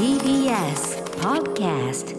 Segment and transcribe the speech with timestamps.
[0.00, 2.16] TBS Podcast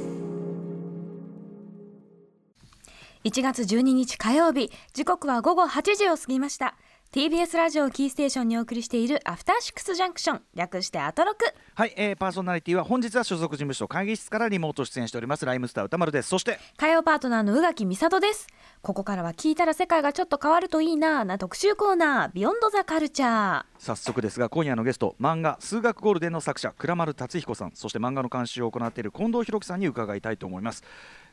[3.24, 6.76] 1月12日火曜日時刻は午後8時を過ぎました。
[7.14, 11.40] TBS ラジオキーステーションにお送りしているアフターシックスジャンクション略してアトロク。
[11.76, 15.46] はい、えー、パーソナリティは本日は所属事務所会議室からリモート出演しております。
[15.46, 16.30] ライムスター歌丸です。
[16.30, 18.48] そして火曜パートナーの宇垣美里です。
[18.82, 22.32] ここからは聞いたら世界がちょっと変わるといいなな特集コーナー。
[22.32, 27.72] ビヨンドザカルチャー早速ですが今夜のゲスト漫画数学ゴールデンの作者倉丸達彦さん。
[27.74, 30.82] そして漫画の監修を行っている近藤弘樹さんに伺いたいと思います。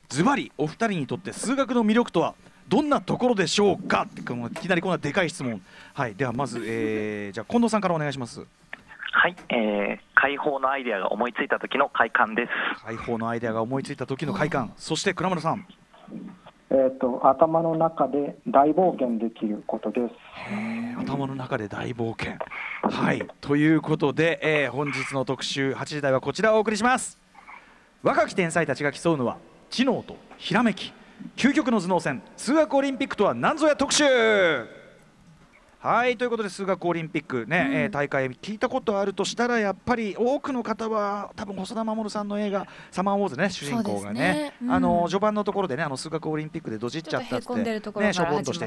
[0.08, 2.34] ズバリお二人にとって数学の魅力とは？
[2.68, 4.06] どんなところでしょうか？
[4.08, 4.24] ってい
[4.60, 5.60] きなりこんなでかい質問。
[5.94, 8.44] はいではまず、えー、じゃあ近藤さんからお願いします。
[9.10, 12.84] はい、えー、解放のアイデアが思いついた時の快感です。
[12.84, 14.72] 解放のアイデアが思いついた時の快感。
[14.76, 15.66] そして倉村さん。
[16.70, 20.14] えー、と頭の中で大冒険できることです。
[20.52, 22.36] えー頭の中で大冒険。
[22.82, 27.18] はいということで、えー本日の特集8時台はこちらをお送りします。
[28.02, 29.38] 若き天才たちが競うのは
[29.70, 30.92] 知能とひらめき
[31.36, 32.22] 究極の頭脳戦。
[32.36, 34.04] 数学オリンピックとは何ぞや特集。
[35.80, 44.20] はいということで数学オリンピックね、えー大会聞いたことあるとしたらやっぱり多くの方は多分細田守さんの映画「サマーウォーズね」主人公がね。
[44.20, 44.54] ね。
[44.60, 44.72] うん。
[44.72, 47.54] あの序盤のところでねあの数学オリンピックでドジっちゃったって
[48.00, 48.66] ねしょぼんとして。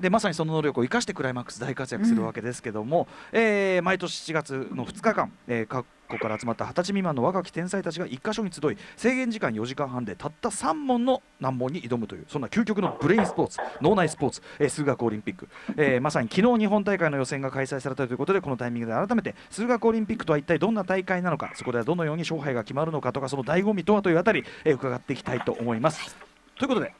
[0.00, 26.14] でまさにその能力を生かしてクライマックス大活躍するわけですけども、えー毎年7月の2日間、えー各国から集まった20歳未満の若き天才たちが1箇所に集い制限時間4時間半でたった3問の難問に挑むというそんな究極のブレインスポーツ脳内スポーツ、えー数学オリンピック、えーまさに昨日日本大会の予選が開催されたということでこのタイミングで改めて数学オリンピックとは一体どんな大会なのかそこではどのように勝敗が決まるのかとかその醍醐味とはというあたり、えー伺っていきたいと思います。
[26.58, 26.92] ということで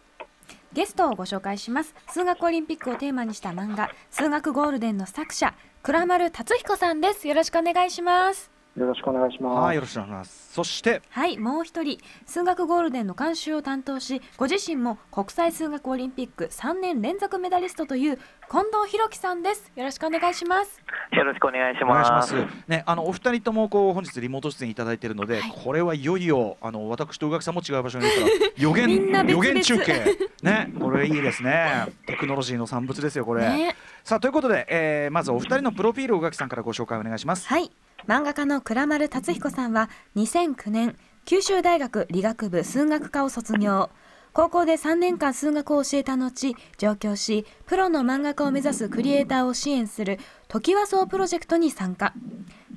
[0.72, 1.94] ゲストをご紹介します。
[2.08, 7.28] 数学オリンピックをテーマにした漫画数学ゴールデンの作者倉丸達彦さんです。
[7.28, 8.55] よろしくお願いします。
[8.76, 9.58] よろしくお願いします。
[9.58, 10.52] はいよろしくお願いします。
[10.52, 18.18] そしてはいもう一人数学ゴールデンの監修を担当しご自身も国際数学オリンピック3年連続メダリストという
[18.50, 20.80] 近藤弘樹さんですよろしくお願いします
[21.12, 22.16] よろしくお願いしお願いしま。
[22.16, 22.34] ますす。
[22.68, 31.86] ね、あのお二人ともこう本日リモート出演いただいているので、これはいよいよあの私と宇垣さんも違う場所にいるから 予言予言中継ね、これいいですね。
[32.06, 33.42] テクノロジーの産物ですよこれ。
[33.48, 37.48] ねさあということで、えーまずお二人のプロフィールを宇垣さんからご紹介お願いします。
[37.48, 37.70] はい
[38.04, 43.90] 漫画家の倉丸達彦さんは2009年九州大学理学部数学科を卒業。
[44.32, 52.12] 高校で3年間数学を教えた後上京しプロの漫画家を目指すクリエイターを支援するトキワ荘プロジェクトに参加。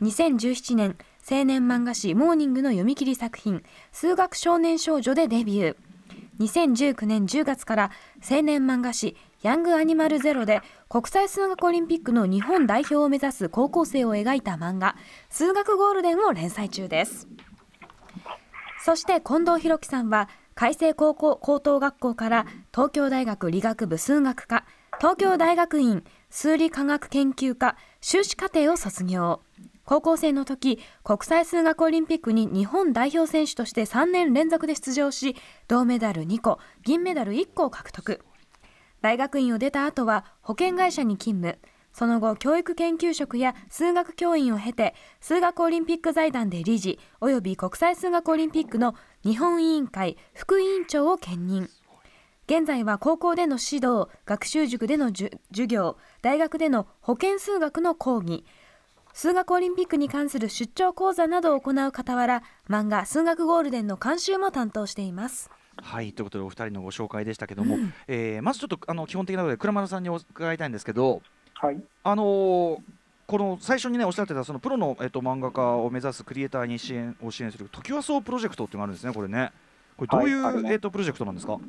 [0.02, 0.98] 2017年
[1.30, 5.76] 青年漫画誌モーニングの読み切り作品数学少年少女でデビュー。
[6.40, 7.92] 2019年10月から
[8.28, 14.98] 青年漫画誌ヤングアニマルゼロで国際数学オリンピックの日本代表を目指す高校生を描いた漫画
[15.30, 17.30] 数学ゴールデンを連載中です。
[18.84, 24.66] そして近藤弘樹さんは海星高校高等学校から東京大学理学部数学科
[25.00, 29.40] 東京大学院数理科学研究科修士課程を卒業。
[29.86, 35.38] 高校生の時国際数学オリンピックに日本代表選手として3年連続で出場し
[35.70, 38.20] 銅メダル2個銀メダル1個を獲得。
[39.02, 41.60] 大学院を出た後は保険会社に勤務。
[41.92, 51.68] その後教育研究職や数学教員を経て数学オリンピック財団で理事および国際数学オリンピックの日本委員会副委員長を兼任。
[52.46, 55.30] 現在は高校での指導学習塾での授
[55.68, 58.46] 業大学での保健数学の講義。
[59.14, 65.50] 数学オリンピックに関する出張講座などを行う傍ら漫画「数学ゴールデン」の監修も担当しています。
[65.82, 71.22] はいということでお二人のご紹介でしたけども、えーまずちょっとあの基本的なことで倉丸さんに伺いたいんですけど、
[71.56, 71.82] はい。
[72.04, 72.78] あのー
[73.28, 79.52] この最初にねおっしゃってたそのプロの、えっと漫画家を目指すクリエイターに支援を支援するトキワ荘プロジェクトっていうのがあるんですねこれね。
[79.96, 80.74] これどういう、はい。
[80.74, 81.60] えっとプロジェクトなんですか？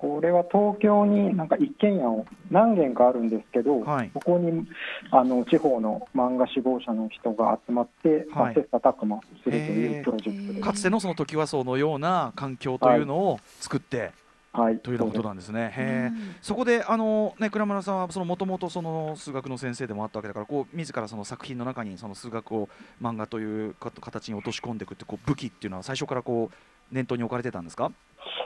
[0.00, 4.10] これは東京になんか一軒家を何軒かあるんですけど、はい。
[4.14, 4.66] ここに
[5.10, 10.64] あの地方の漫画志望者の人が集まって、まあはい切磋琢磨するというプロジェクトです。
[10.64, 14.12] かつてのそのトキワ荘のような環境というのを作って
[14.52, 14.78] はい。
[14.78, 15.72] というようなことなんですね。
[15.76, 22.68] へーそこであのね倉村さんはその元々その数学の先生でもあったわけだからこう自らその作品の中にその数学を
[23.00, 27.92] 漫画というか形に落とし込んでいくってこう武器っていうのは最初からこう念頭に置かれてたんですか？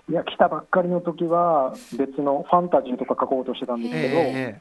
[0.09, 4.61] いや来たばっかりの時は別のファンタジーとか書こうとしてたんですけど、え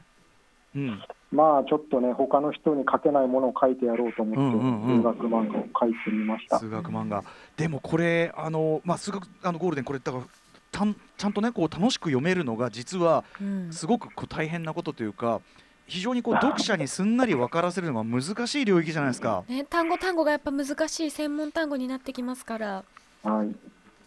[0.76, 6.58] うんまあちょっとね他の人に書けないものを書いてやろうと思って、数学漫画を書いてみました。
[6.58, 7.24] 数学漫画
[7.56, 10.24] でもこれあのまあ数学あのゴールデンこれだから
[10.74, 15.40] たんちゃんとねこう楽しく読めるのが実はうんすごくこう大変なことというか
[15.86, 19.44] 非常にこう読者にすんなり分からせるのが難しい領域じゃないですか。
[19.48, 22.84] ね、単語単語がやっぱ難しい専門単語になってきますから。
[23.22, 23.54] はい。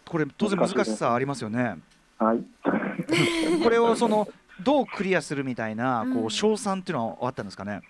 [0.06, 1.78] これ当然難しさありますよね。
[2.18, 2.44] はい。
[3.64, 4.28] これをその
[4.64, 7.82] どうクリアするみたいなうんこう賞賛っていうのはあったんですかね？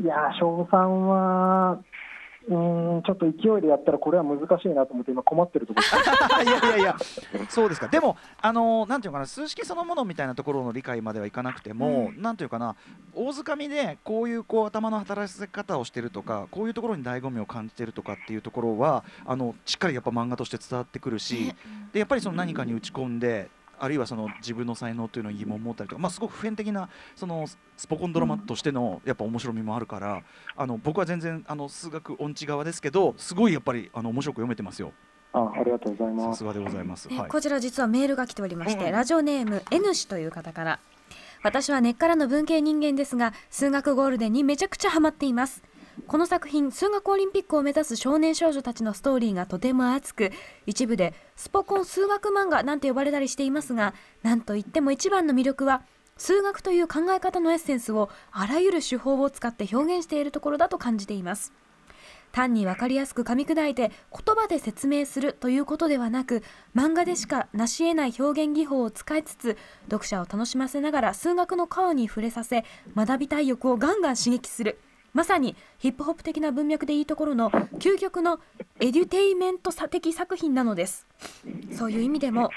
[0.00, 1.78] いやー、賞賛は、
[2.48, 6.42] うーん、ちょっと勢いでやったら、これは難しいなと思って、今、困ってるところ。
[6.42, 6.96] いやいやいや、
[7.48, 7.88] そうですか。
[7.88, 12.76] でも、あのなんていうのかな、数式そのものみたいなところの理解まではいかなくても、なんていうかな、
[13.14, 21.56] 大づかみでこういうこう頭の働き方をしてるとか、こういうところに醍醐味を感じてるとかっていうところは、あのしっかりやっぱ漫画として伝わってくるしね、
[21.92, 23.48] でやっぱりその何かに打ち込んで。
[23.82, 27.46] あるいはその自分の才能というのに疑問を持ったりとか、まあ、すごく普遍的なその
[27.76, 30.22] スポコンドラマとしてのやっぱ面白みもあるから、
[30.56, 34.92] あの僕は全然あの数学音痴側ですけどすごいやっぱりあの面白く読めてますよ。
[35.32, 36.26] あ、ありがとうございます。
[36.26, 37.08] さすがでございます。
[37.08, 37.18] はい。
[37.18, 40.78] ねこちら実はメールが来ておりまして、うんうんラジオネーム N 氏という方から
[41.42, 45.62] 私は根っからの文系人間ですが数学ゴールデンにめちゃくちゃハマっています
[46.06, 50.30] この作品数学オリンピックを目指す少年少女たちのストーリーがとても熱く
[50.66, 55.82] 一部でスポコン数学漫画なんて呼ばれたりしていますがなんといっても一番の魅力は
[56.16, 61.52] 数学という考え方のエッセンスをあらゆる手法を使って表現しているところだと感じています。
[62.32, 66.42] 単に分かりやすく噛み砕いて言葉で説明するということではなく
[66.74, 72.64] 漫画でしか成し得ない表現技法を使いつつ読者を楽しませながら数学の顔に触れさせ
[72.96, 74.78] 学びたい欲をガンガン刺激する。
[75.12, 78.40] まさにヒップホップ的な文脈でいいところの究極の
[78.80, 81.06] エデュテイメント的作品なのです。
[81.70, 82.50] そういう意味でも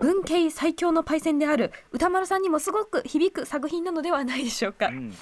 [0.00, 4.86] 文系最強のパイセンである歌丸さんにもすごく響く作品なのではないでしょうか。
[4.86, 5.14] うん。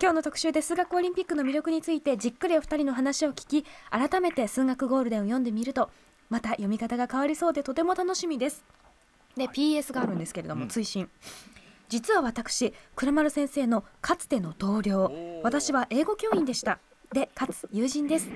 [0.00, 5.90] 今日の特集で数学オリンピックの魅力についてじっくりお二人の話を聞き改めて数学ゴールデンを読んでみると
[6.30, 8.64] また読み方が変わりそうでとても楽しみです。
[9.36, 10.68] で PS があるんですけれども、うん。
[10.68, 11.08] 追伸
[11.92, 15.12] 実は私倉丸先生のかつての同僚
[15.42, 16.78] 私は英語教員でした。
[17.12, 18.30] でかつ友人です。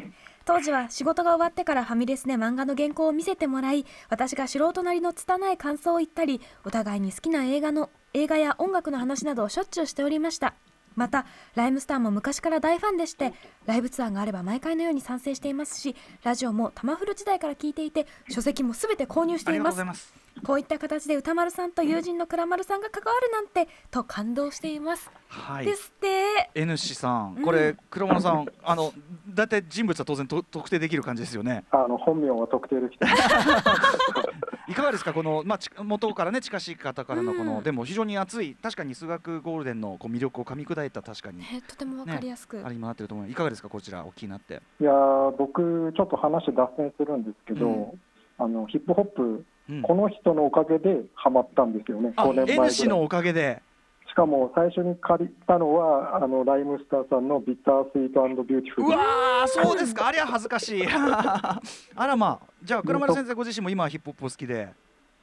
[0.45, 10.53] 当時は仕事が終わってからファミレスで漫画の原稿を見せてもらい私が素人なりの拙い感想を言ったりお互いに好きな映画の映画や音楽の話などをしょっちゅうしておりました。
[10.95, 11.25] また
[11.55, 13.33] ライムスターも昔から大ファンでして
[13.65, 25.67] ライブツアーがあれば毎回のように参戦していますしラジオもタマフル時代から聞いていて書籍もすべて購入していますこういった形で歌丸さんと友人の倉丸さんが関わるなんてと感動しています、はい。
[25.67, 28.93] ですって N 氏さん、うんこれ黒物さん、あの
[29.29, 31.65] だいたい人物は当然と特定できる感じですよね。
[31.71, 33.23] あの、本名は特定できてます。
[34.69, 43.31] いかがですかこのまあち元からね近しい方からのこの、うんでも非常に熱い確かに数学ゴールデンのこう魅力を噛み砕いた確かにねとてもわかりやすく、あれにもなってると思う。
[43.31, 44.61] いかがですかこちらお聞きになって。
[44.81, 48.01] いやー僕、ちょっと話脱線するんですけど、うん
[48.39, 52.71] あのヒップホップ、うんこの人のおかげでハマったんですよね、あ5年前ぐ N らい。
[52.71, 53.63] 氏のおかげで。
[54.09, 58.87] しかも最初に借りたのは、あのライムスターさんの Bitter, Sweet & Beautiful。
[58.87, 60.87] うわーそうですかありゃ恥ずかしい。
[60.89, 61.61] あ
[61.97, 64.69] らまあじゃあ倉丸先生ご自身も今はヒップホップお好きで。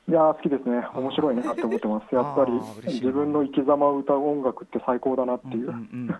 [0.06, 2.14] いやー好きですね、面白いなって思ってます。
[2.14, 2.52] やっぱり
[2.94, 5.70] 自分の生き様を歌う音楽って最高だなっていう。
[5.70, 6.18] うんうんうん、な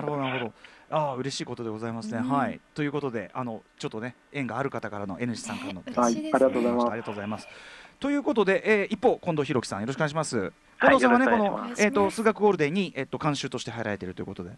[0.00, 0.52] るほどなるほど。
[0.90, 2.18] ああ嬉しいことでございますね。
[2.18, 2.58] うんはい。
[2.74, 5.82] ということであのちょっとね縁がある方からの N 氏さんからの。
[5.82, 7.00] ねはい、嬉しいですねありがとうございますあり。
[7.00, 7.48] がとうございます。
[8.00, 10.38] ということで、えー、一方近藤弘樹さんよろしくお願いします。
[10.38, 14.50] はい近藤さんはね、こよろしくおの願いしますえっ、と数学ゴールデンにえっ、と監修として入られているということで、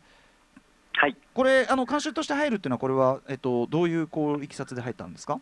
[0.93, 5.40] はいこれあの監修として入るっていうのはこれはえっ、とどういうこういきさつで入ったんですか？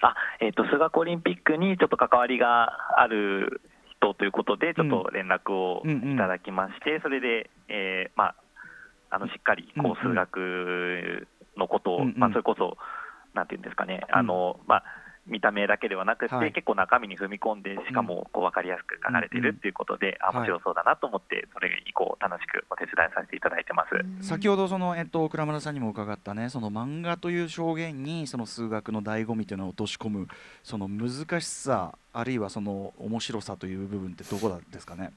[0.00, 3.60] あ、えっと数学オリンピックにちょっと関わりがある
[3.98, 6.14] 人ということで、ちょっと連絡をうんうん。
[6.14, 8.34] いただきまして、それで、えーまあ、
[9.10, 9.90] あのしっかりこううん。
[9.90, 12.14] うん数学のことを、うんうん。
[12.16, 12.76] まあ、それこそ、
[13.34, 14.84] なんていうんですかね、あのまあ、
[15.28, 16.52] 見た目だけではなくて、はい。
[16.52, 20.36] 結構中身に踏み込んで、しかもこう分かりやすく書かれているっていうことで、あはい。
[20.38, 23.94] 面白そうだなと思って、それ以降、楽しくお手伝いさせていただいてます。
[23.94, 24.22] うん。
[24.22, 30.28] 先ほどそのえっ、と倉村さんにも伺ったね、その漫画という表現にその数学の醍醐味というのを落とし込む
[30.62, 35.12] その難しさあるいはその面白さという部分ってどこですかね？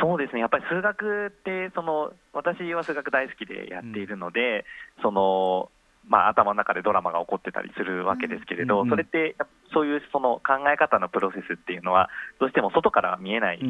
[0.00, 4.64] そうですね、やっぱり数学ってその、私は数学大好きでやっているので、
[5.02, 5.68] その
[6.08, 9.36] まあ、頭の中でドラマが起こってたりするわけですけれど、それって、
[9.72, 13.60] そういうその考え方のプロセスっていうのは、どうしても外からは見えない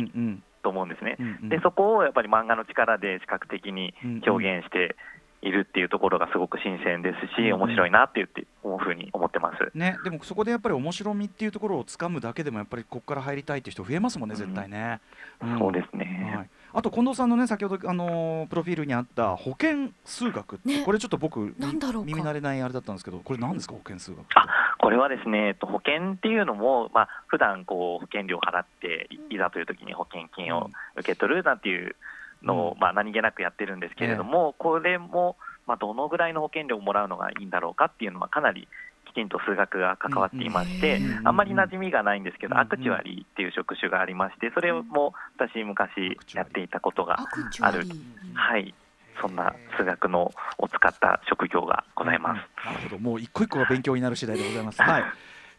[0.62, 1.18] と思うんですね。
[1.48, 3.94] でそこをやっぱり漫画の力で視覚的に
[4.26, 4.96] 表現して
[5.42, 9.76] いるっていうところがすごく新鮮ですし、面白いなって言って思うふうに思ってます。
[9.76, 15.00] ね、でもそこでやっぱり面白みっていうところをつかむだけでもやっぱりここから入りたいっていう人増えますもんね、絶対ね。
[15.46, 15.58] ん。
[15.58, 20.82] そうですね、はい、あと近藤さんのね先ほど、あのープロフィールにあった保険数学って、ね。
[20.84, 22.06] これちょっと僕みなんだろうか。
[22.06, 24.46] 耳慣れないあれだったんですけどこれ何ですか保険数学あ
[24.78, 31.96] これはですね、えっと保険っていうのも、まあ普段こう保険料を払っていいざという時に保険金を受け取るなんていう
[32.42, 32.78] のを、うん。
[32.78, 35.36] まあ、何気なくやってるんですけれども、これも、
[35.66, 38.68] まあ、どのぐらいの保険料をもらうのがいいんだろうかっていうのは、かなり
[39.10, 47.94] きちんと数学が関わっていまして、あんまり馴染みがないんですけど、うんアクチュアリーっていう職種がありまして、それも私、昔やっていたことが、クチュアリー
[48.34, 48.74] はい、
[49.20, 52.66] そんな数学のを使った職業がございます。
[52.66, 54.82] なるほど、もう一個一個が勉強になる次第でございます。
[54.82, 55.04] はい。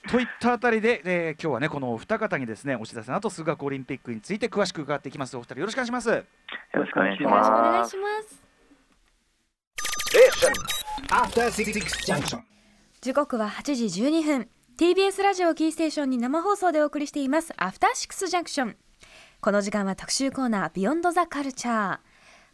[0.10, 5.38] といったあたりで、えー今日はねこのお二方にですね押田さんあと数学オリンピックについて詳しく伺っていきます。
[5.38, 6.10] お二人よろしくお願いします。
[6.10, 6.24] よ
[6.74, 8.52] ろしくお願いしよろしくお願ます。
[13.02, 14.48] 時刻は8時12分。
[14.78, 17.52] TBS ラジオキーステーションに生放送でお送りしています。
[17.58, 18.76] アフターシックスジャンクション。
[19.42, 22.00] この時間は特集コーナービヨンドザカルチャー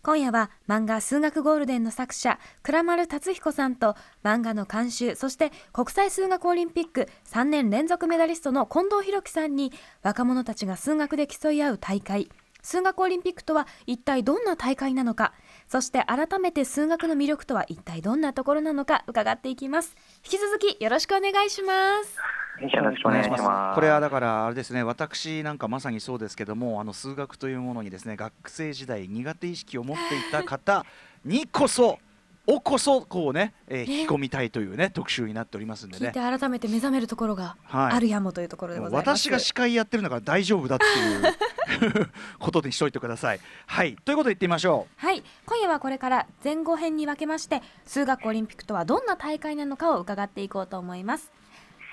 [0.04, 12.30] 今夜は漫画数学ゴールデンの作者倉丸達彦さんと漫画の監修そして国際数学オリンピック3年連続メダリストの近藤弘樹さんに若者たちが数学で競い合う大会。
[12.68, 15.32] 数学オリンピックとは一体どんな大会なのか。
[15.70, 19.96] そして改めて数学の魅力とは一体どんなところなのか伺っていきます。
[20.18, 22.18] 引き続きよろしくお願いします。
[22.62, 23.76] よろしくお願いします。
[23.76, 30.86] これはだからあれですね私なんかまさにそうですけどもあの数学というものにですね学生時代苦手意識を持っていた方
[31.24, 32.00] にこそ
[32.48, 36.08] をこそこうね、えーね引き込みたいというね特集になっておりますんでね。
[36.08, 36.40] 聞いて。
[36.40, 37.92] 改めて目覚めるところがはい。
[37.94, 43.40] あるやもというところでございます、私が司会やってるんだから大丈夫だっていう ことにしといてください。
[43.66, 43.98] はい。
[43.98, 45.24] ということで言ってみましょはい。
[45.46, 51.32] 今夜はこれから前後編に分けまして数学オリンピックとはどんな大会なのかを伺っていこうと思います。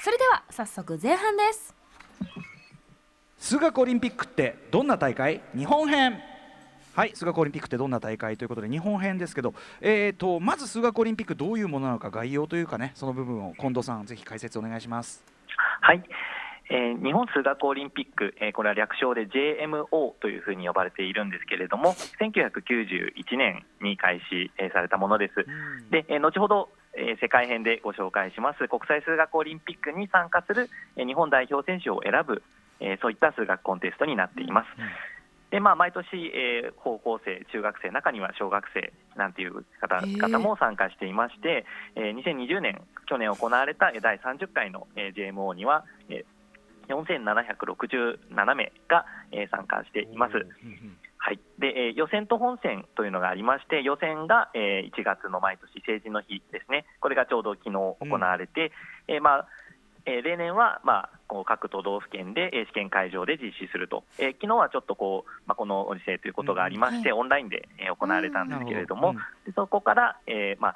[0.01, 1.75] それでは早速前半です。
[2.21, 2.25] う
[3.39, 5.43] 数学オリンピックってどんな大会？
[5.57, 6.34] 日本編
[6.95, 15.25] はい数学オリンピックってどんな大会ということで日本編ですけど、えー、とまず数学オリンピックどういうものなのか概要というかねその部分を近藤さんぜひ解説お願いします。
[15.81, 16.05] はい。
[16.71, 25.35] えー日本数学オリンピック、えーこれは略称で JMO というふうに呼ばれているんですけれども、1991年に開始、えーされたものです。
[25.91, 32.43] で、えー後ほど、えー世界編でご紹介します国際数学オリンピックに参加する、えー日本代表選手を選ぶ、
[32.79, 34.69] えーそういった数学コンテストになっています。
[35.55, 40.19] でまあ、毎年、えー高校生、中学生、中には小学生なんていう方へー。
[40.21, 46.25] 方も参加していまして、えー2020年、去年行われたえー第30回の、えー JMO には、えー
[46.89, 50.35] 4767名が、えー参加しています。
[51.19, 51.41] はい。
[51.59, 58.73] でえー予選と本戦というのがありまして、予選が、えー1月の毎年成人の日ですね、これがちょうど昨日行われて、
[59.09, 59.49] えーまあ
[60.07, 69.15] えー例年は、まあ、こう各都道府県でえー試験会場で実施すると、えー昨日はちょっとこう、まあ、このご時世ということがありまして、オンラインで、えー行われたんですけれども、
[69.47, 70.75] でそこから、えーまあ、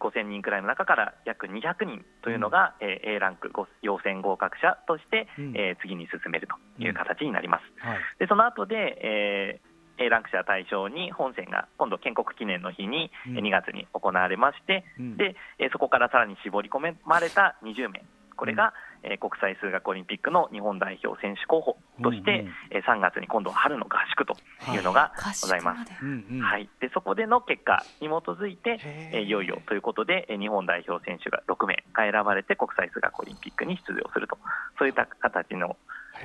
[0.00, 5.56] 5000人くらいの中から約200人というのが、えー A ランクご要選合格者として、うん。
[5.56, 7.62] えー次に進めるという形になります。
[7.84, 7.98] はい。
[8.20, 9.68] でその後で、えー
[10.00, 13.36] A ランク者対象に本選が今度建国記念の日に、うん。
[13.38, 15.16] えー2月に行われまして、うん。
[15.16, 18.02] でえーそこからさらに絞り込まれた20名
[18.38, 24.34] これが、えー国際数学オリンピックの日本代表選手候補として、うんうんえー3月に今度は春の合宿と
[24.72, 24.78] い。
[24.78, 25.92] うのがございます。
[26.40, 29.20] はい、でそこでの結果に基づいて、えー。
[29.22, 34.38] いよいよということで、えー日本代表選手が6名が選ばれて国際数学オリンピックに出場すると、
[34.78, 35.76] そういった形の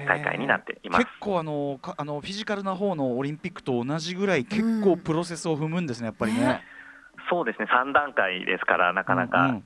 [0.07, 1.05] 大会になっています。
[1.05, 1.19] 結。
[1.19, 6.39] 構あのかあのフィジカルな方のオリンピックと同じぐらい結構プロセスを踏むんですねやっぱりね。
[6.39, 6.63] ね。
[7.29, 9.63] そうですね、3段階ですから、なかなかん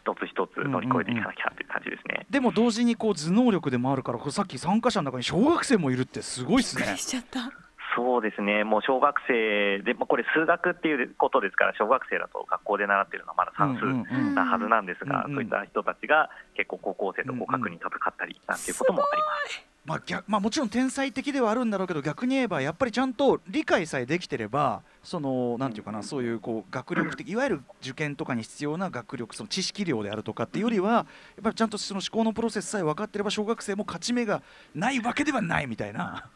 [0.00, 2.26] 一つ一つ乗り越えていかなきゃという感じですね。
[2.30, 6.98] でも同時にこう頭脳力でもあるからこれさっき参加者の中に小学生もいるってすごいですねびっくり。
[6.98, 7.50] しちゃった
[7.96, 19.66] そうですね、もう小学生で、まあ、これ、数学っていうことですから、小学生だと学校で習っているのはまだ算数うんうんうんなはずなんですが、うんうんそういった人たちが結構、高校生と互角に戦ったりなんていうこともあります。
[19.88, 31.06] まあ逆まあ、もちろん天才的ではあるんだろうけど逆に言えばやっぱりちゃんと理解さえできてればそのなんていうかなそういうこう学力的いわゆる受験とかに必要な学力その知識量であるとかっていうよりはやっ
[31.42, 34.42] ぱりちゃんとその思考のプロセスさえ分かってれば小学生も勝ち目が
[34.74, 36.28] ないわけではないみたいな。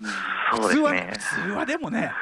[0.56, 2.12] そう普通はですね普通はでもね、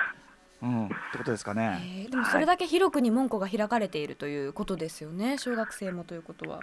[0.62, 1.80] うん、ってことですかね。
[1.84, 6.60] えーでもそれだけ広くに門戸が開かれているということですよね小学生もということは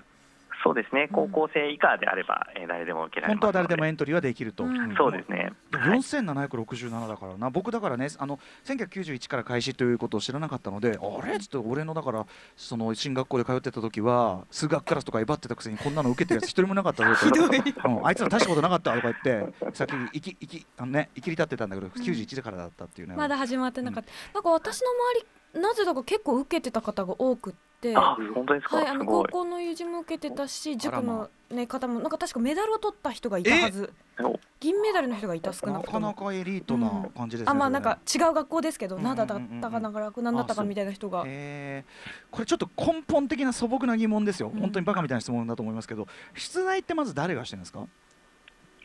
[0.64, 3.68] そうですね、高校生以下であれば、えー誰でも受けられ本当はますので。
[3.70, 4.64] 誰でもエントリーはできると。
[4.64, 4.92] うん。
[4.92, 4.96] ん。
[4.96, 5.54] そうですね。
[5.72, 6.00] でもはい。
[6.00, 11.40] 4767だからな、僕だからねあの1991から開始ということを知らなかったのであれ？
[11.40, 17.44] ちょっと俺のだからその進学校で通ってた時は数学クラスとか威張ってたくせにこんなの受けてるやつ一人もなかったぞと。
[17.90, 18.06] うん。
[18.08, 25.20] あいつら大したことなかったとか言って先に生き生きあのね生きり立ってたんだけど91だからだったっていうね、まだ始まってなかった、なんか私の周
[25.56, 27.67] りなぜだか結構受けてた方が多くって。
[27.96, 33.94] あ本当ですか、はい、あの高校の友人も受けてたし塾の、ね、方もなんか確かメダルを取った人がいたはず。
[34.20, 36.14] お銀メダルの人がいた少ななくとも。
[36.14, 37.52] かなかエリートな感じですね。
[37.52, 39.18] あまあそれねなんか違う学校ですけど、うんうんうんうん。
[39.28, 41.24] 灘だったかなんかなんだったかみたいな人が。
[41.28, 44.60] へーこれちょっと根本的な素朴な疑問ですよ、うん。
[44.60, 47.86] 本当にバカみたいな質問だと思いますけど出題ってまず誰がしてるんですか？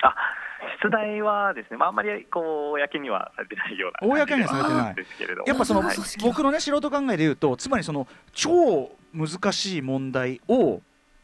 [0.02, 0.14] あ
[0.82, 4.92] 出題はですね、まあ、あんまりこう公にはされてないような公にはされてない。
[4.92, 5.48] んですけれども。
[5.48, 5.96] やっぱそのはい。
[6.22, 10.80] 僕のね素人考えで言うとつまりその超難しい問題を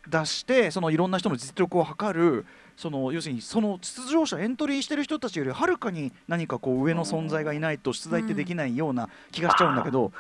[0.06, 10.12] 出してそのいろんな人の実力を測るその要するにその出場者エントリーしてる人たちよりはるかに何かこう上の存在がいないと出題ってできないような気がしちゃうんだけど、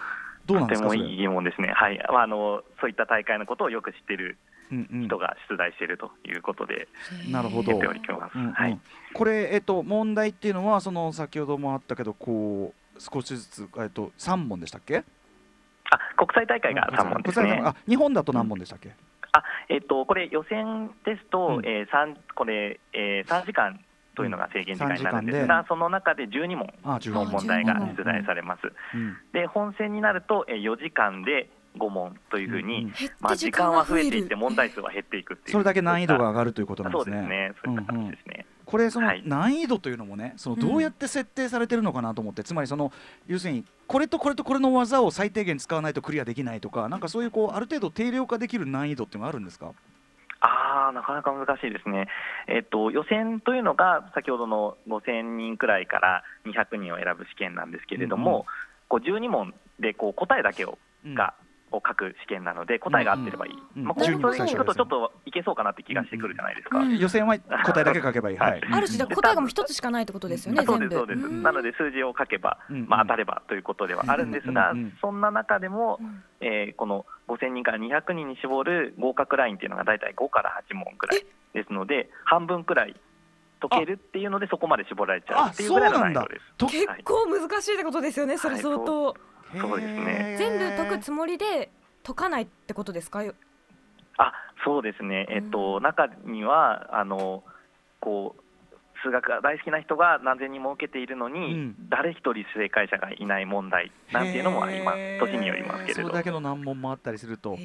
[0.46, 1.98] どうなんですかとてもいい疑問ですね、はい。
[2.10, 4.38] まあ、あのそういった大会のことをよく知っているうんうん
[4.70, 6.88] 人が出題しているということで
[7.30, 7.78] なるほど。
[7.78, 8.78] はい、
[9.14, 15.04] これ、えっと、問題っていうのはその先ほどもあったけどこう少しずつ、えっと、3問でしたっけ？
[15.90, 17.62] あ国際大会が3問ですね。
[17.64, 18.92] あ日本だと何問でしたっけ、
[19.32, 21.66] あえっと、これ、予選ですと、うん。
[21.66, 23.80] えー、3, これ、えー、3時間
[24.14, 28.60] というのが制限時間になるんですうんが、その中で12問あ10の問題があ12出題されます。
[28.94, 29.16] うん。
[29.32, 34.36] で本戦になると、えー、4時間で5問というふうに、うんまあ、時間は増えていって、る。
[34.36, 37.20] 問題数は減っていくっていう、それだけ難易度が上がるということなんそうですね。
[37.20, 38.46] ですね、そういった形ですね。
[38.64, 39.22] これそのはい。
[39.24, 42.92] 難易度というのもね、そのどうやって設定されてるのかなと思って、つまりその
[43.26, 49.72] 要するにこれとこれとこれの技を最低限使わないとクリアできないとか、なんかそういうこうある程度定量化できる難易度っていうのがあるんですか？
[50.40, 52.06] あーなかなか難しいですね、
[52.46, 58.46] えっと、予選というのが先ほどの5000人くらいから200人を選ぶ試験なんですけれども、
[58.86, 61.14] こう12問でこう答えだけをうん。
[61.14, 61.34] が、
[61.70, 66.78] を書く試験なので、答えが合ってればいい、うんまあ、これ12それ聞くと、ちょっといけそうかなって気がしてくるじゃないですか。
[66.78, 68.36] うん予選は答えだけ書けばいい。
[68.36, 68.62] はい。
[68.70, 70.94] ある種じゃあ答えがもう一つしかないってことですよね、そう全部。
[70.94, 71.42] ですそうです、ん。
[71.42, 76.22] なので数字を書けば、うんまあ、当たればということではあるんですが、うんうんうんそんな中でもう、ん。
[76.40, 82.96] えーこの5000人から200人に絞る合格ラインっていうのが大体5から8問くらいですので、半分くらい
[83.60, 86.56] 解けるっていうので、そこまで絞られちゃうっていうぐらいのなんだ難易度です。。
[86.56, 89.14] と結構難しいってことですよね、それはい相当、
[89.56, 90.36] そうですね。
[90.38, 91.70] 全部解くつもりで
[92.04, 93.22] 解かないってことですか？
[93.22, 93.34] よ
[94.18, 94.32] あ
[94.64, 97.44] そうですね、えっと、中にはあの
[98.00, 98.42] こう
[99.04, 101.88] 数学が大好きな人が何千人も受けているのに、うん。
[101.88, 106.02] 誰一人正解者がいない問題なんていうのもあります年によりますけれど。
[106.02, 107.52] それだけの難問もあったりすると。
[107.52, 107.56] は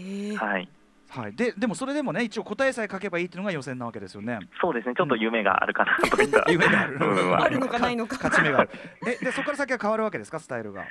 [0.60, 0.70] い、
[1.10, 1.36] はい。
[1.36, 4.38] ででもそれでもね一応答えさえ書けばいいっていうのが予選なわけですよね。
[4.62, 7.00] そうですね、ちょっと夢があるかなといった、 夢がある。
[7.44, 8.16] あるのかないのか。
[8.22, 8.70] 勝ち目がある。
[9.08, 10.38] えでそこから先は変わるわけですか？
[10.38, 10.86] スタイルが。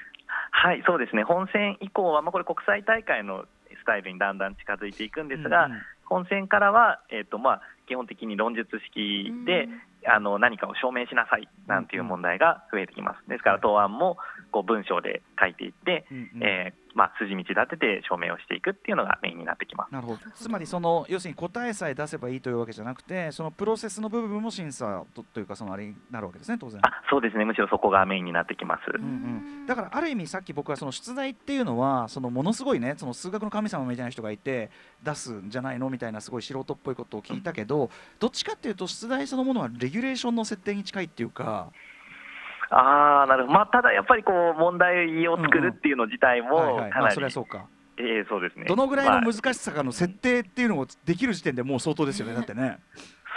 [0.63, 5.79] はい、そうですね、本戦以降は、まあ、これ、国際大会のスタイルにだんだん近づいていくんですが、うんうん。
[6.05, 9.69] 本戦からは、えっとまあ、基本的に論述式で、
[10.07, 13.29] あの何かを証明しなさいなんていう問題が増えてきます。
[13.29, 14.19] ですから、答案も
[14.53, 16.43] こう文章で書いていって、うんうん。
[16.45, 19.93] えーまあ、筋道立てて証明をしていくっていうのがメインになってきます。
[19.93, 26.81] なるほどつまりその要するに答えさえ出せばいいというわけじゃなくてそのプロセスの部分も審査とというかそのあれになるわけですね当然。
[26.85, 28.81] あそうですね、むしろそこがメインになってきます。
[28.95, 34.71] うんうん、だからある意味さっき僕はその出題っていうのはそのものすごいねその数学の神様みたいな人がいて
[35.03, 41.73] 出すんじゃないのみたいなすごい素人っぽいことを聞いたけどどっちかっていうと出題そのものはレギュレーションの設定に近いっていうか
[42.73, 47.67] あーなるほど、まあ、ただやっぱりこう問題を作るっていうの自体はいもかなり、それはそうか。
[47.99, 48.65] えーそうですね。
[48.67, 52.79] どのぐらいまあの難しさかの設定っていうのをできる時点でもう相当ですよねだってね。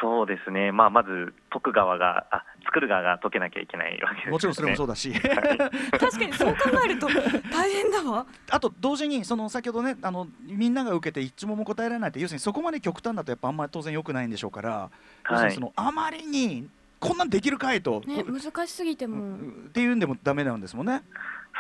[0.02, 4.32] そうですね、まあ、まず解く側があ、作る側が解けなきゃいけないわけですよね。
[4.32, 5.14] もちろんそれもそうだし。
[5.20, 7.08] 確かにそう考えると
[7.52, 8.26] 大変だわ。
[8.52, 14.90] あと同時にその先ほどねあのみんなが受けて一問も答えられないって要するにそこまで極端だとやっぱあんまり当然良くないんでしょうから、
[15.30, 16.68] 要するにそのあまりに
[17.08, 21.04] こんなんできるかいと、ね難しすぎてうもっていうんでもダメなんですもんね。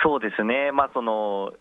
[0.03, 1.53] そうですね、まあ、その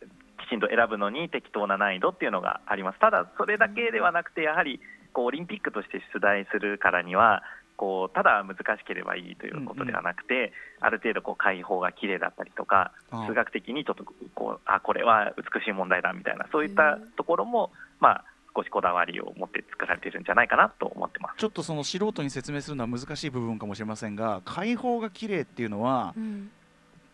[0.44, 4.80] きちんと選ぶのに適当な難易度っていうのがあります、ただ、それだけではなくて、やはり
[5.12, 7.42] こうオリンピックとして出題するからには、
[7.76, 12.92] こうただ難しければいいということではなくて、ある程度こう解法が綺麗だったりとか
[13.26, 18.24] 数学的にちょっとこうあこれは美しい問題だみたいな、そういったところも、まあ、
[18.56, 21.38] 少しこだわりを持って作られているんじゃないかなと思ってます。
[21.38, 26.50] ちょっとその素人に説明するのは難しい部分かもしれませんが解放が綺麗っていうのはうん。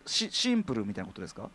[0.07, 1.51] しシンプルみたいなことですか？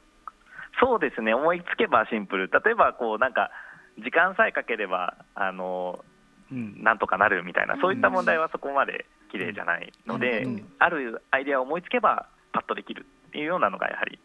[0.79, 3.49] そうですね、思いつけばシンプル、例えばこうなんか
[3.97, 6.03] 時間さえかければあの
[6.51, 6.83] うん。
[6.83, 7.81] なんとかなるみたいな、うん。
[7.81, 14.19] そういった問題はそこまで綺麗じゃないので、なるほどあるアイデアを思いつけばパッとできるっていうようなのがやはり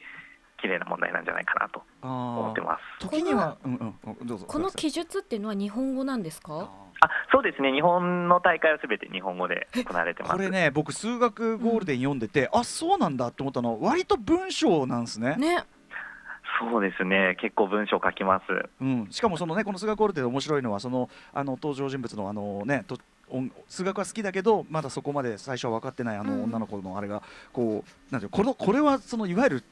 [0.60, 3.08] 綺麗な問題なんじゃないかなと思あってます。
[3.08, 6.70] 時にはうんうんどうぞこの記述っていうのは日本語なんですか？
[7.02, 10.32] あそうですね、日本の大会はすべて日本語で行われてます。
[10.32, 15.36] これね僕数学ゴールデン読んでて、あそうなんだって思ったのは割と文章なんですね。
[15.36, 15.64] ね
[16.60, 18.44] そうですね、結構文章書きます。
[18.82, 22.98] うん、しかもそのねこの数学オルテで面白いのはそのあの登場人物のあのねと
[23.30, 29.64] 音数学は好きだけどまだそこまで最初は分かってないあのうん女の子のあれがこうなんていうのこのこれはそのいわゆる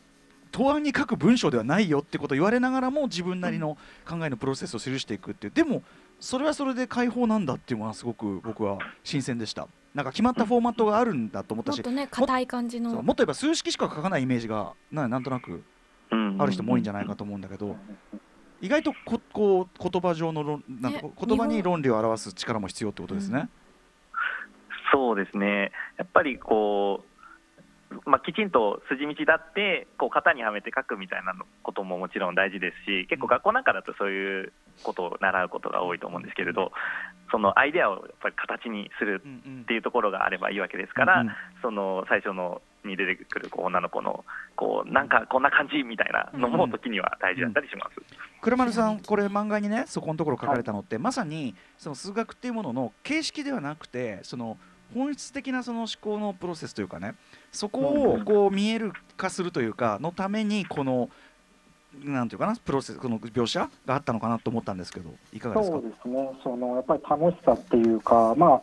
[0.51, 5.53] 答案に書く文章ではないよってことを言われながらも自分なりの考えのプロセスを記していくっていう。
[5.53, 5.83] でも
[6.21, 9.69] それはそれで解放なんだっていうのはすごく僕は新鮮でした。
[9.95, 12.91] なんか決まったフォーマットがあるんだと思ったしもっとね硬い感じの。
[13.03, 15.63] もっと言えば数式しか書かないイメージがななんとなく
[16.11, 17.77] うんある人も多いんじゃないかと思うんだけど
[18.61, 23.49] 意外とここう言葉上の論なんかね言葉に論理を表す力も必要ってことですね。
[24.93, 27.08] そうですね、やっぱりこう、
[28.05, 36.73] まあ、きちんと筋道だってこう型にはめて書くみたいなことももちろん大事ですし結構学校なんかだとそういうことを習うことが多いと思うんですけれど
[37.31, 39.23] そのアイデアをやっぱり形にする
[39.63, 44.25] っていうところがあればいいわけですから、うんうんその最初のに出てくるこう女の子の
[44.57, 48.01] こうなんかこんな感じみたいなのも時には大事だったりします。
[48.41, 54.57] 倉丸さんこれ漫画にねそこのところ書かれたのって、まさにその数学っていうものの形式ではなくてその
[54.95, 57.15] 本質的なその思考のプロセスというかね
[57.53, 61.11] そこをこう見える化するというかのためにこの
[62.05, 65.77] なんていうかなプロセスこの描写があったのかなと思ったんですけどいかがですか？
[65.79, 68.61] そうですね、そのやっぱり楽しさっていうか、ま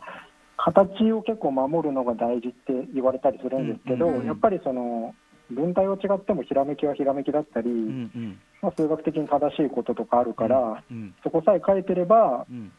[0.56, 4.26] 形を結構守るのが大事って言われたりするんですけど、うんうんうん。
[4.26, 5.14] やっぱりその
[5.50, 8.38] 文体は違ってもひらめきはひらめきだったり、うんうん。
[8.62, 11.14] まあ、数学的に正しいこととかあるから、うん。
[11.22, 12.72] そこさえ書いてれば、うん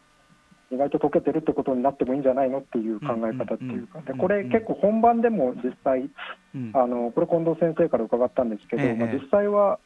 [0.69, 6.09] 意外と解けてるってことになってもいいんじゃないのっていう考え方っていうか、うんうんうんでこれ、結構本番でも実際、
[6.55, 6.71] うん。
[6.73, 9.79] あのこれ、近藤先生から伺ったんですけど、ええまあ、実際は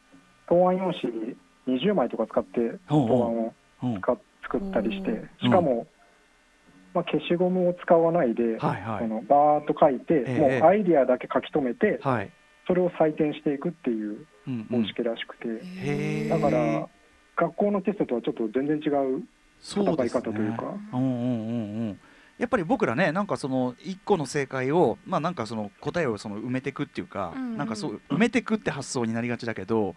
[0.47, 1.35] 答案用紙
[1.67, 4.17] 20枚とか使って答案をうん使っ
[4.51, 5.87] 作ったりしてうん、しかも、
[6.93, 8.99] まあ、消しゴムを使わないで、はいはい。
[9.01, 12.31] そのバーッと書いて、ええもうアイディアだけ書き留めて、はい。
[12.67, 14.81] それを採点していくっていううんうん。
[14.83, 16.29] 方式らしくて、へー。
[16.29, 16.87] だから、
[17.37, 19.23] 学校のテストとはちょっと全然違う
[19.61, 20.63] 戦い方というねか。
[20.93, 21.99] うんうんうんうん。
[22.37, 27.57] やっぱり僕らねなんかその一個の正解をまあなんかその答えをその埋めていくっていうか、うんうん。
[27.57, 29.95] なんかそう埋めていくって発想になりがちだけど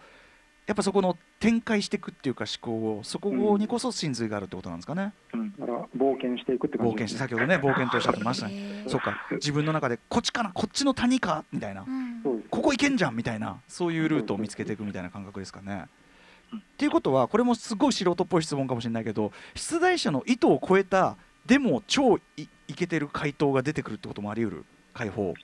[0.67, 3.01] やっぱそこの展開していくっていうか思考を。
[3.03, 5.53] そこにこそ真髄があるってことなんですかね、うん。
[5.59, 8.85] だから冒険していくって感冒険して先ほどね冒険とおっしゃってましたね。
[8.89, 9.27] そうか。
[9.33, 11.85] 自分の中でこっちかなこっちの谷かみたいな。
[11.87, 12.43] うん。
[12.51, 15.87] ここ行けんじゃんみたいなそういうルートを見つけていくみたいな感覚ですかね。
[16.59, 24.65] っていうことはこれもすごい素人っぽい質問かもしれないけど出題者の意図を超えたでも超いいけてる回答が出てくるってこともあり得る？
[24.95, 25.35] 解放。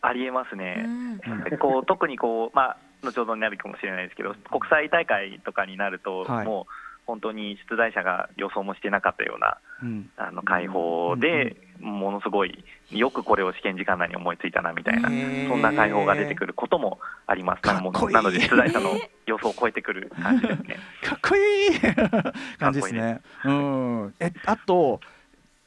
[0.00, 1.18] ありえますうね、ん。
[1.48, 6.46] でこう特にこう、まあ、後ほどになるかもしれないですけど、国際大会とかになると、はい。
[6.46, 6.72] もう
[7.06, 10.10] 本当に出題者が予想もしてなかったようなうん。
[10.16, 15.08] あの解放で、ものすごい、よくこれを試験時間内に思いついたなみたいな、
[15.48, 18.90] そんな解放が出てくることもあります、なので、出題者の
[19.26, 20.76] 予想を超えてくる感じですね。
[21.04, 21.80] かっこいい。
[22.58, 23.20] 感じですね。
[23.44, 24.14] うん。
[24.20, 25.00] えあと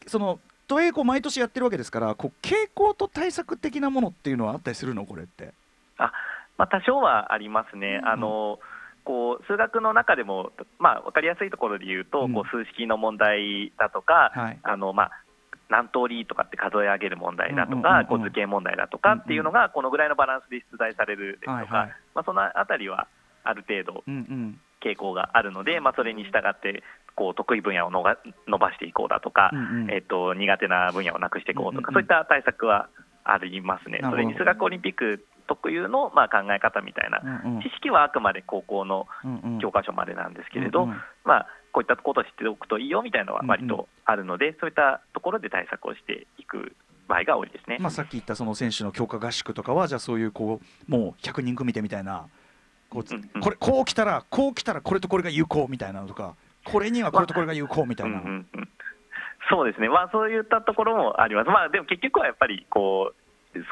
[0.08, 5.06] その都営こう毎年やってるわけですからこう傾向と対策的なものっていうのはあったりするの？
[5.06, 5.54] これって。
[6.58, 8.02] まあ、多少はありますね。
[8.06, 8.60] あの
[9.06, 12.34] こう数学の中でも、まあ、分かりやすいところで言うと、うん。
[12.34, 14.60] こう数式の問題だとか、はい。
[14.64, 15.12] あのまあ、
[15.70, 18.04] 何通りとかって数え上げる問題だとうんうんうんうん。
[18.04, 21.66] か、こう図形問題だとかっていうのが、このぐらいのバランスで出題されるですとか、はい。
[21.66, 23.08] はいまあ、そのあたりは
[23.44, 24.60] ある程度うんうん。
[24.82, 26.84] 傾向があるので、まあ、それに従って
[27.16, 29.92] こう得意分野をのが伸ばしていこうだとか、うんうん。
[29.92, 31.94] えっと、苦手な分野をなくしていこうとか、うんうんうん。
[31.94, 32.90] そういった対策は
[33.24, 37.22] ありますね、それに数学オリンピック特有のまあ考え方みたいな、
[37.62, 39.08] 知識はあくまで高校の
[39.62, 40.88] 教科書までなんですけれど、
[41.24, 46.76] まあ、こういったことを知っておくといいよみたいなのは割とあるので、そういったところで対策をしていく
[47.08, 47.78] 場合が多いですね。
[47.80, 52.28] まあ、さっき言ったその選手の強化合宿とかはじゃあそういうこうもう100人組手みたいな
[52.90, 53.04] こ
[53.50, 58.70] れこう来たらこう来たらこれとこれが有効みたいなのとかこれにはこれとこれが有効みたいな、うんうんうん。
[59.50, 63.16] そうですね、まあ、そういったところもあります、まあ、でも結局はやっぱりこう、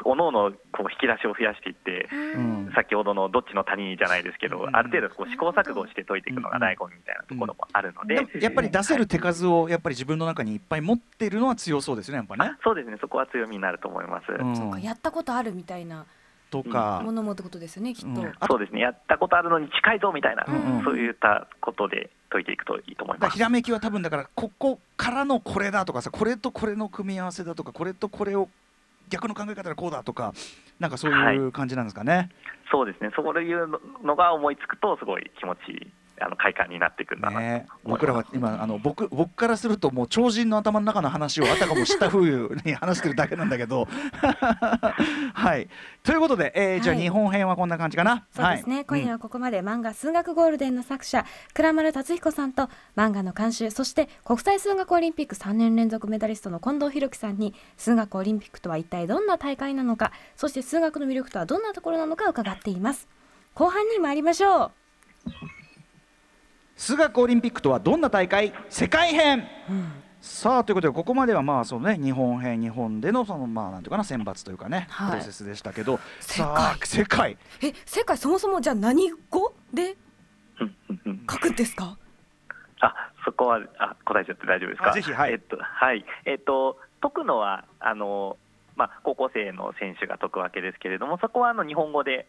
[0.04, 2.72] おのおのこう引き出しを増やしていって、うん。
[2.74, 4.76] 先ほどのどっちの谷じゃないですけど、うん。
[4.76, 12.46] ある程度こう試行錯誤して解いていくのが醍醐味みたいなところもあるので、でもやっぱり出せる手数をやっぱり自分の中にいっぱい持っているのは強そうですねやっぱね。
[12.46, 12.58] あ。
[12.62, 14.32] そうですね、そこは強みになると思います。
[14.32, 14.56] うん。
[14.56, 16.06] そうかやったことあるみたいな
[16.50, 18.32] とか、ものもってことですよねきっと、うん。
[18.48, 23.34] そうですね、やったことあるのに近いぞみたいな、うんうんそういったことで解いていくといいと思います。
[23.34, 23.40] ひ。
[23.40, 28.48] らめきは多分だからここからのこれだとかさこれとこれの組み合わせだとかこれとこれを
[29.08, 30.32] 逆の考え方でこうだとか
[30.78, 32.30] なんかそういう感じなんですかね。
[32.70, 33.68] そうですね、そういう
[34.02, 43.86] のが思いつくと、すごい気持ちいいあの快感になっていくんだなね、僕らは今あの僕僕からするともう超人の頭の中の話をあたかも知った風に話してるだけなんだけど。
[45.34, 45.68] はい。
[46.02, 48.26] ということで、えーじゃあはい日本編はこんな感じかな？
[48.30, 51.24] そうですね、はい今夜はここまで漫画数学ゴールデンの作者
[51.54, 63.08] 倉丸達彦さんと漫画の監修そして国際数学オリンピック3年連続メダリストの近藤弘樹さんに数学オリンピックとは一体どんな大会なのかそして数学の魅力とはどんなところなのか伺っています。
[63.54, 64.70] 後半に参りましょう
[66.76, 68.52] 数学オリンピックとはどんな大会？
[68.68, 69.46] 世界編、
[70.20, 75.10] さあということでここまではまあそのね日本編日本でのそのまあなんていうかな選抜というかね、はい。
[75.12, 76.00] プロセスでしたけど。
[76.20, 76.46] 世界。
[76.46, 77.36] さあ世界。
[77.62, 79.52] え世界そもそもじゃあ何語？
[79.72, 79.96] で
[80.60, 81.26] うんうんうん。
[81.30, 81.96] 書くんですか？
[82.80, 84.90] あそこはあ答えちゃって大丈夫ですか？
[84.90, 85.32] あぜひはい。
[85.32, 86.04] えっとはい。
[86.26, 88.36] えっと解くのはあの
[88.76, 92.26] まあ高校生の選手が解くわけですけれどもそこはあの日本語で、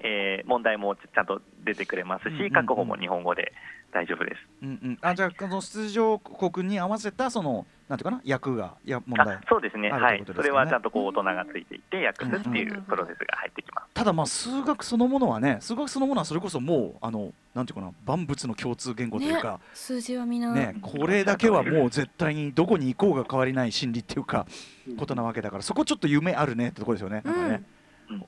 [0.00, 2.52] えー問題もちゃんと出てくれますし、うんうんうん。
[2.54, 3.52] 書く方も日本語で
[3.92, 4.36] 大丈夫です。
[4.62, 9.90] うんうん、あじゃあこの出場国に合わせたそのなんていうかな役がいや問題あそうですね。
[9.90, 10.22] はい。
[10.34, 13.86] それはちゃんとこう大人がついていって訳すっていうプロセスが入ってきます。
[13.94, 24.46] ただまあ数学そのものはね数学そのものはそれこそもうあのなんていうかな万物の共通言語というか、数字はみんな、ねこれだけはもう絶対にどこに行こうが変わりない心理っていうか
[24.98, 27.22] ことなわけだからそこちょっと夢あるねってところですよね。
[27.24, 27.48] なんかね。
[27.48, 27.66] うん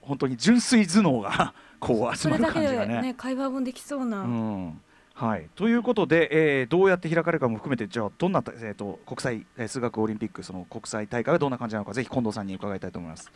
[0.02, 2.94] 本当に純粋頭脳が こう集まるそれだけ感じがね。
[2.94, 4.80] でね会話もできそうな、うん。
[5.14, 13.30] はい、ということで、えーどうやって開かれるかも含めてじゃあどんな、えー、と国際、えー数学オリンピックその国際大会はどんな感じなのかぜひ近藤さんに伺いたいと思います。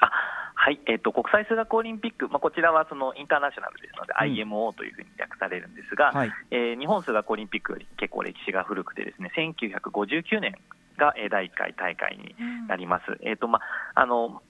[0.00, 0.10] あ
[0.54, 4.50] はい、えっと国際数学オリンピック、まあ、こちらはそのインターナショナルですので、うん。
[4.50, 10.54] IMO というふうに訳されるんですが、はい、えー日本数学オリンピックより結構歴史が古くてですね1959年
[10.96, 13.04] がえー第1回大会にうんなります。
[13.22, 13.60] えっとま
[13.94, 14.42] ああの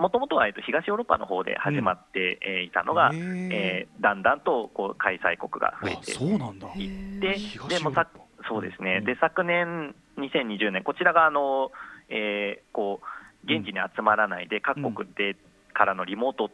[0.00, 3.48] もともとは、えっと、東ヨーロッパの方で始まって、えーいたのが、へー。
[3.52, 6.68] えーだんだんとこう開催国が増えあてそうなんだ。
[6.68, 7.68] へー。
[7.68, 8.08] でもさ
[8.48, 9.04] そうですね、うん。
[9.04, 11.70] で昨年、2020年、こちらがあの、
[12.08, 13.06] えーこう
[13.44, 15.36] 現地に集まらないで、各国で
[15.72, 16.50] からのリモート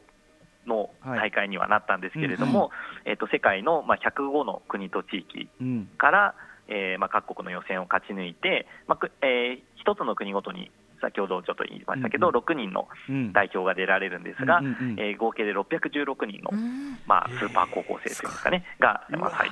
[0.67, 2.71] の大会にはなったんですけれども、
[3.05, 5.89] えー、と世界の、まあ、105の国と地域うん。
[5.99, 6.35] から、
[6.69, 12.43] えーまあ、各国の予選を勝ち抜いて、まあくえー一つの国ごとに、先ほどちょっと言いましたけど、うんうん。
[12.43, 13.33] 6人のうん。
[13.33, 16.99] 代表が出られるんですが、うんうんうんえー合計で616人の、うん。
[17.07, 19.51] まあ、スーパー高校生というんですかね、が、まあはい、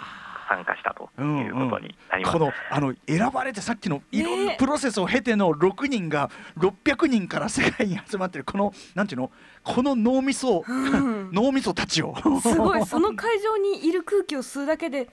[0.49, 2.33] 参加したということになります。
[2.33, 9.31] このあの選ばれてさっきのいろんなねプロセスを経ての6人が600人から世界に集まってるこのなんていうの？
[9.63, 11.31] この脳みそうん。
[11.33, 12.15] 脳みそたちを。
[12.41, 12.85] すごい。
[12.85, 15.09] その会場にいる空気を吸うだけで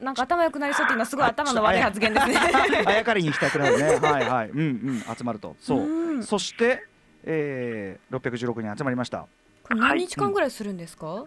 [0.00, 2.36] なんか頭良くなりそうっていうのはすごい頭の悪い発言ですね。
[2.86, 3.84] あやかりに行きたくなるね。
[4.02, 4.50] はいはい。
[4.50, 5.00] うんうん。
[5.16, 5.56] 集まると。
[5.58, 6.22] そう、うん。
[6.22, 6.84] そして、
[7.24, 9.26] えー、616人集まりました。
[9.70, 11.24] 何日間ぐらいするんですか？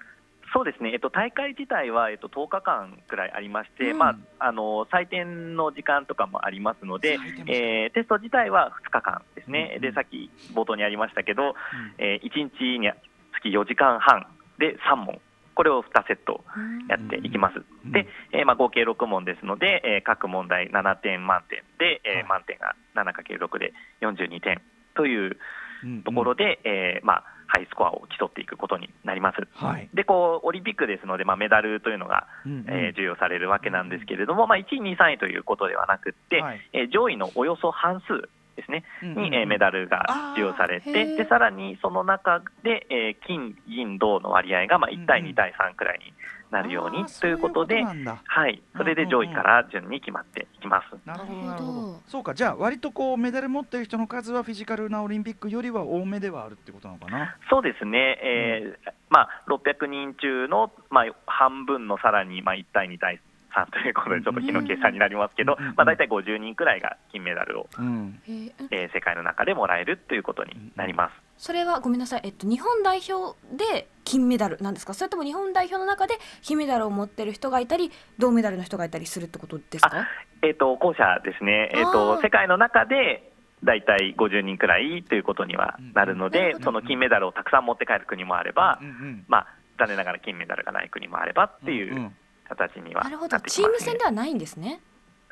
[0.51, 3.97] そうですね、えっと、大会自体は、えっと、10日間くらいありまして、うん。
[3.99, 9.81] まあ、あの採点の時間とかもありますのでえーテスト自体は2日間ですね、うんうん。
[9.81, 11.55] でさっき冒頭にありましたけど、
[11.99, 12.91] えー1日に
[13.35, 14.25] つき4時間半
[14.57, 15.21] で3問、
[15.59, 16.45] これを2セット
[16.87, 17.59] やっていきます。
[17.83, 17.91] うん。
[17.91, 22.23] で、えーまあ、合計6問ですので、えー各問題7点満点で、えーはい。
[22.23, 24.61] 満点が 7×6 で42点
[24.95, 25.37] という
[25.83, 29.49] うんところで、えーまあ、ハイスコアを競っていくことになります。
[29.53, 32.65] はい、でこうオリンピックですので、まあ、メダルというのが、うんうん。
[32.69, 36.61] えー授与されるわけなんですけれども、まあ、1位、2位、3位ということではなくって、はい。
[36.71, 46.13] えー上位のおよそ半数ですね、うんうんに、えーメダルが授与されて、でさらにその中で、えー金、銀、銅の割合が、まあ、1対うんうん2対3くらいに
[46.51, 51.07] なるようにということで、はい、それで上位から順に決まっていきます。
[51.07, 51.41] なるほど。
[51.41, 52.33] なるほどそうか。
[52.33, 57.37] じゃあ割とこうメダル持ってる人の数はフィジカルなオリンピックよりは多めではあるってことなのかな？
[57.49, 63.19] そうですね、えーまあ、600人中の、まあ、半分のさらに、まあ、1対2対
[63.55, 68.21] 3ということで、ちょっと日の計算になりますけど、うんうんまあ、大体50人くらいが金メダルを、うん。
[68.27, 71.13] えー世界の中でもらえるということになります。
[71.37, 74.93] それはごめんなさい、えっと、日本代表で金メダルなんですか？
[74.93, 80.07] それとも日本代表の中で金メダルを持ってる人がいたり銅メダルの人がいたりするってことですか？
[80.41, 81.91] えー、と後者ですね、えーあー。
[82.17, 83.31] と、世界の中で
[83.63, 92.11] 大体50人くらいということにはなるのうんその金メダルをたくさん持って帰る国もあればうん、うんまあ、残念ながら金メダルがない国もあればっていんう
[92.49, 93.37] 形にはななるほど。
[93.37, 93.63] ってきます、ね。
[93.63, 94.81] チーム戦ではないんですね。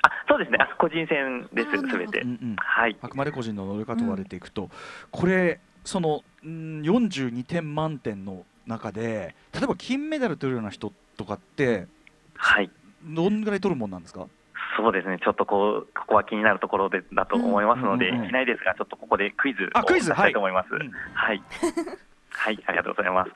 [0.04, 2.22] あそうですね、あ個人戦です、すべて。
[2.22, 2.30] うん。
[2.30, 2.96] うんはい。
[3.02, 4.70] あくまで個人の能力が問われていくと、
[5.12, 11.88] これそのうん42点満点の中で例えば金メダル取るような人とかって
[12.36, 12.70] はい。
[13.04, 14.28] どんぐらい取るもんなんですか？
[14.78, 18.26] そうですね、ちょっとこう、ここは気になるところでだと思いますので、うんうんうん。
[18.26, 20.72] いきなりですが、ちょっとここでクイズをあクイズ出したいと思います。
[20.72, 20.92] はいうん。
[20.94, 21.44] はい、
[22.30, 23.32] はい、ありがとうございます。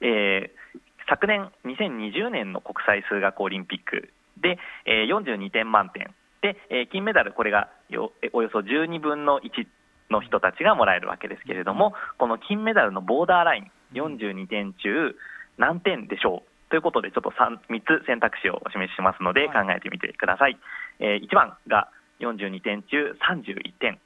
[0.00, 6.14] えー昨年2020年の国際数学オリンピックで、えー、42点満点。
[6.42, 9.66] で、えー、金メダルこれがよおよそ12分の1
[10.10, 15.16] の人たちがもらえるわけですけれども、この金メダルのボーダーライン42点中
[15.58, 16.50] 何点でしょう？
[16.68, 20.58] ということでちょっと 3, 3つ選択肢をお示ししますので考えてみてください、
[20.98, 21.88] えー、1番が
[22.20, 24.00] 42点中31点、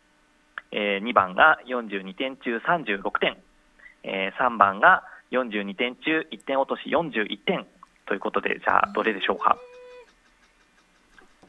[0.73, 3.39] えー、2番が42点中36点、
[4.05, 7.67] えー、3番が42点中1点落とし41点
[8.07, 9.57] ということでじゃあどれでしょうか？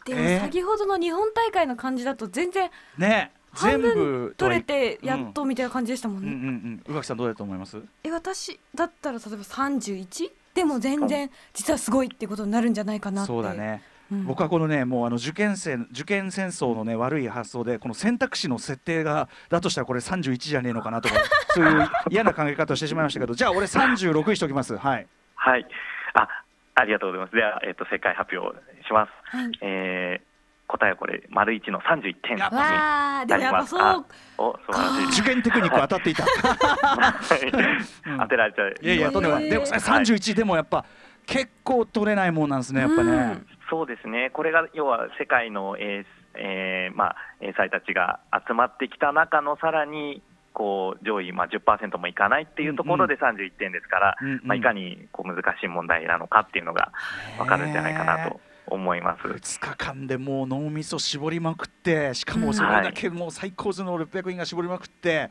[0.06, 6.32] でも先ほどの日本大会の感じだと全然ね半分取れてやっとみたいな感じでしたもんね。
[6.32, 7.82] うんうんうん宇垣さんどうだと思います？
[8.04, 10.32] え私だったら例えば三十一？
[10.54, 13.28] でも全然実はすごいっていうことになるんじゃないかなって。
[13.28, 13.84] そうだね。
[14.12, 21.16] うん、僕はこのねもうあの受験生受験戦争のね悪い発想でこの選択肢の設定がだとしたらこれ31じゃねえのかなとか
[21.50, 25.66] そういう嫌な考え方をしてしまいましたけどじゃあ俺36にしておきますはいはい
[26.14, 26.28] あ
[26.76, 30.32] ありがとうございますでは、えーと、正解発表します、はい、えー
[30.72, 32.48] 答えはこれ丸一の三十一点にな
[33.26, 33.76] ります。
[34.38, 35.20] お素晴らしい。
[35.20, 36.26] 受験テクニック当たっていた。
[38.20, 38.76] 当てられちゃう。
[38.82, 39.50] いやいやとんでもない。
[39.50, 40.86] でも三十一でもやっぱ
[41.32, 43.42] 結構取れないもんなんですねやっぱね。
[43.70, 44.30] そうですね。
[44.34, 50.22] これが要は世界のえー、えー、まあ英才たちが集まってきた中のさらに
[50.54, 56.92] こう上位まあ10%もいかないっていうところで31点ですから、うんうん、まあ、いかにこう難しい問題なのかっていうのが
[57.38, 58.40] 分かるんじゃないかなと
[58.72, 59.28] 思います。
[59.28, 65.30] 2日間でもう脳みそ絞りまくってしかもそれだけもう最高数の600円が絞りまくって、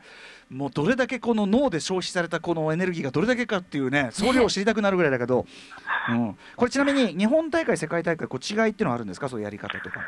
[0.49, 5.47] もうどれだけこの脳で消費されたこのエネルギーがどれだけかっていうね総量を知りたくなるぐらいだけど、
[6.09, 9.27] うん、これちなみに日本大会世界大会こう違いっていうのはあるんですか？
[9.27, 10.01] そういうやり方とか。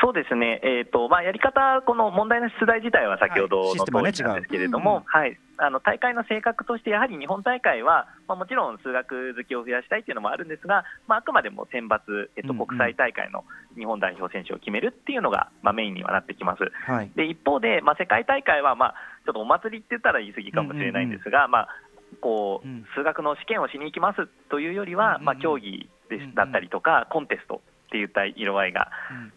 [0.00, 11.98] そうですね、えーとまあ、やり方、この問題の出題自体は先ほどの通りなんですけれども、はい、あの大会の性格として、やはり日本大会は、まあ、もちろん数学好きを増やしたいというのもあるんですが、まあ、あくまでも選抜、
[12.36, 13.44] えっと、国際大会の
[13.76, 16.70] 日本代表選手を決めるっていうのが、まあ、メインにはなってきます。
[16.86, 18.94] はい、で一方で、まあ、世界大会は、まあ、
[19.26, 21.68] ちょっとお祭りって言ったら言い過ぎかもしれないんですが、まあ、
[22.20, 28.90] こう数学の試験をしに行きますというよりは、まあ、競技でだったりとか、コンテストっていった色合いが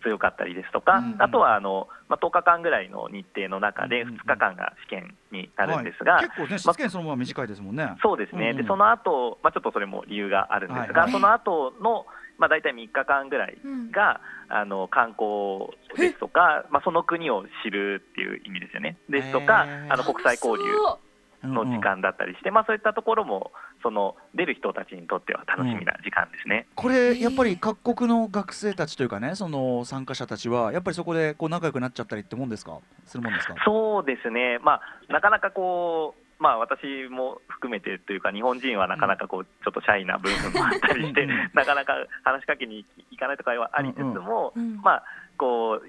[0.04, 7.86] 強かったりですとか、うん、あとはあの、まあ、10日間ぐらいの日程の中で2日間が試験になるんですが、はい、結構ね、試験そのまま短いですもんね。
[7.86, 12.06] まそうですね、うんうん、でその後、まあちょっとそれも理由があるんですが、はい、その後の
[12.38, 13.58] まあ大体3日間ぐらい
[13.92, 20.64] が、うん、あの観光ですとか、まあ、その国を知るっていう意味ですよね、ですとか、あの国際交流。
[21.44, 23.52] の時間だったりして、うんうん、まあ、そういったところも
[23.84, 32.78] その出る人たちにとっては楽しみな時間ですね、うん、これやっぱり各国の学生たちというかねその参加者たちはやっぱりそこでこう仲良くなっちゃったりってもんですか？
[33.06, 33.56] するもんですか？
[33.66, 34.82] そうですね、まあ、
[35.14, 45.04] なかなかこうまあ、私も含めてというか、日本人はなかなかこうちょっとシャイな部分もあったりして、なかなか話しかけに行かないとかはありつつも、まあ、
[45.38, 45.88] こう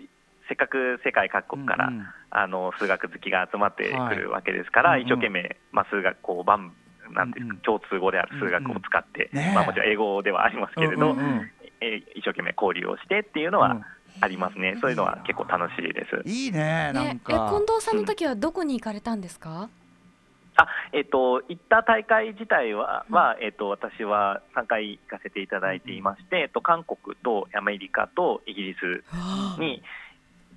[0.48, 6.74] せっかく世界各国から、うんうん、あの数学好きが集まってくるわけですから、はい、一生懸命、まあ、数学こうバン
[7.12, 9.44] なんていうか、共通語である数学を使って、うんうん。
[9.46, 13.80] ね、まあ、もちろん英語ではありますけれど、うんうん、えー、一生懸命交流をしてっていうのは、
[14.20, 16.28] ありますね、そういうのは結構楽しいです。
[16.28, 17.32] いいね、なんか。
[17.32, 19.68] 近藤さんの時はどこに行かれたんですか？
[20.56, 29.02] あえっ、ー、と行った大会自体は、はえっ、ー、と私は3回行かせていただいていまして、えっと韓国とアメリカとイギリス
[29.58, 29.82] に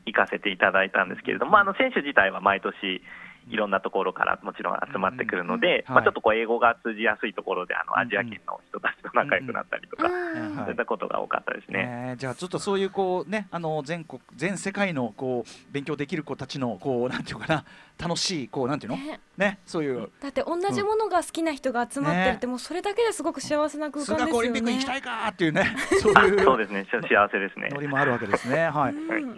[0.05, 3.01] 行かせていただいたんですけれども、あの選手自体は毎年
[3.47, 17.65] いろんなところからもちろん集まってくるので、まあ、ちょっとこう英語が通じやすいところであのアジア圏の人たちと仲良くなったりとか、そういったことが多かったですね、えー、じゃあちょっとそういうこう、ね、あの全国全世界のこう勉強できる子たちのこうなんていうかな
[17.97, 20.09] 楽しいこうなんていうの、ね、ね、そういう。
[20.21, 24.33] だって同じものが好きな人が集まってるって、もうそれだけですごく幸せな空間ですよね。
[24.33, 25.75] オリンピック行きたいかっていうね。
[26.01, 26.43] そういう。
[26.43, 27.69] そうですね幸せですね。
[27.71, 28.69] ノリもあるわけですね。
[28.69, 28.95] はい、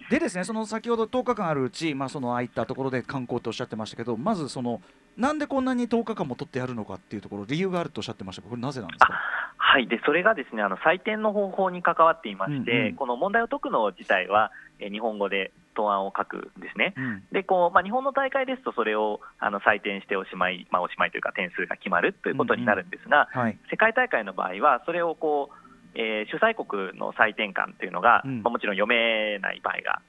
[0.10, 4.82] でですねその先ほど10日間あるうちまあそのああいったところで観光とおっしゃってましたけどまずその
[5.15, 9.13] なんでこんなに10日間も取ってやるのかっていうところ理由があるとおっしゃってましたこれなぜなんですか？
[9.58, 9.88] はい。
[9.88, 23.40] でそれがですねあの採点の方法に関わっていまして、うんうん、この問題を解くの自体は、え日本語で答案を書くんですね、うん、でこうまあ、日本の大会ですと、それをあの採点しておしまい、まあ、おしまいというか、点数が決まるということになるんですが、うん。
[23.42, 25.68] うんはい、世界大会の場合は、それをこう
[26.00, 30.02] えー、主催国の採点官というのが、うん、まあ、もちろん読めない場合が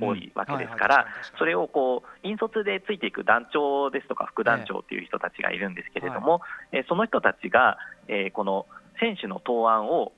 [0.00, 1.06] 多いわけですから、
[1.36, 8.66] それをこう引率でついていく団長ですとか副団長という人たちがいるんですけれども、えー、はい、その人たちが、えー、この
[9.00, 10.12] 選手の答案を、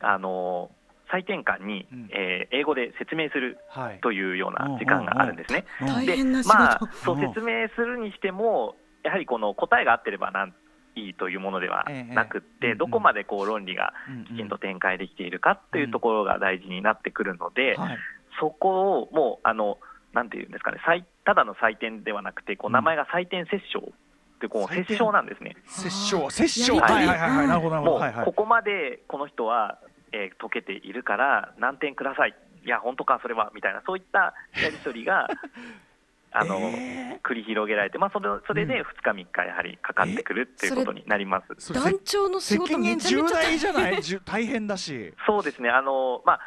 [0.00, 0.70] あの
[1.12, 3.58] 採点官に、うん、えー、英語で説明する
[4.02, 5.64] というような時間があるんですね。
[6.06, 10.54] で、まあ、そう説明するにしても、やはりこの答えが合ってればなん
[10.94, 13.92] いいというものではええなくっええて、どこまでこう論理が
[14.28, 14.48] きちん。
[14.48, 17.98] と展開できているかというところが大事になってくるので、はい。
[18.40, 19.78] そこをもうあの
[20.12, 25.56] なんていうんですかね、採ただの採点ではなくて、こう名前が採点折衝ってこう折衝なんですね。
[25.66, 27.06] 殺生殺生やりはい。
[27.06, 27.48] はいはいはい。
[27.48, 29.78] なるほどなるほもうここまでこの人は、
[30.12, 32.34] えー解けているから何点ください、
[32.64, 33.50] いや、本当か、それは。
[33.54, 35.28] みたいな、そういったやり取りが
[36.32, 41.72] あの、え繰り広げられて、まあ、それそれで2日、3日、やはりかかってくるっていうことになります。
[41.72, 44.00] 団長の仕責事め任重ちゃめちゃ大じゃない？
[44.24, 45.12] 大変だし。
[45.26, 46.40] そうですね、あのまあ、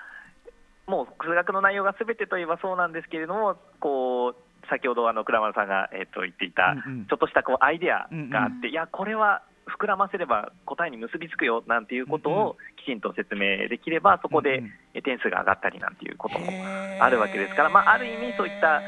[0.88, 4.30] もう数学の内容がすべてといえばそうなんですけれども、こ
[4.64, 6.76] う先ほどあの倉丸さんが、えっと言っていた、
[7.10, 8.74] ちょっとしたこうアイデアがあって、うん。
[8.74, 14.64] いや、これは膨らませれば答えに結びつくよなんていうことをきちんと説明できれば、そこで
[15.04, 16.46] 点数が上がったりなんていうことも
[17.00, 17.70] あるわけですから。
[17.70, 18.82] まあある意味そういった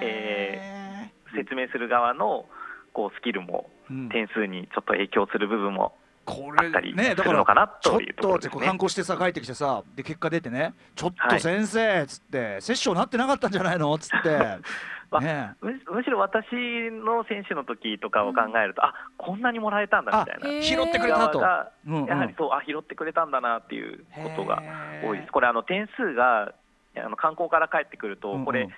[0.00, 2.46] え説明する側の
[2.92, 4.08] こうスキルもうん。
[4.10, 5.94] 点数にちょっと影響する部分も
[6.26, 8.48] これあったりねだからするのかなちょっところとですね。
[8.48, 8.72] ってこう観。
[8.74, 13.94] 光してさ帰ってきてさで結果出てねちょっはいと先生っつって摂政なってなかったんじゃないの？
[13.94, 14.58] っつって
[15.10, 16.44] まあねむむしろ私
[16.90, 20.62] の選手の時とかを考えると、あこんなにもらえたんだみたいな。
[20.62, 21.40] 拾ってくれたと。
[21.40, 21.42] ん
[21.86, 22.06] うん。
[22.06, 24.62] やはりそう、あ拾ってくれたんだなっていうことが
[25.02, 25.32] 多いです。
[25.32, 26.52] これあの点数が
[26.96, 28.44] あの観光から帰ってくると、うんうん。
[28.44, 28.68] これ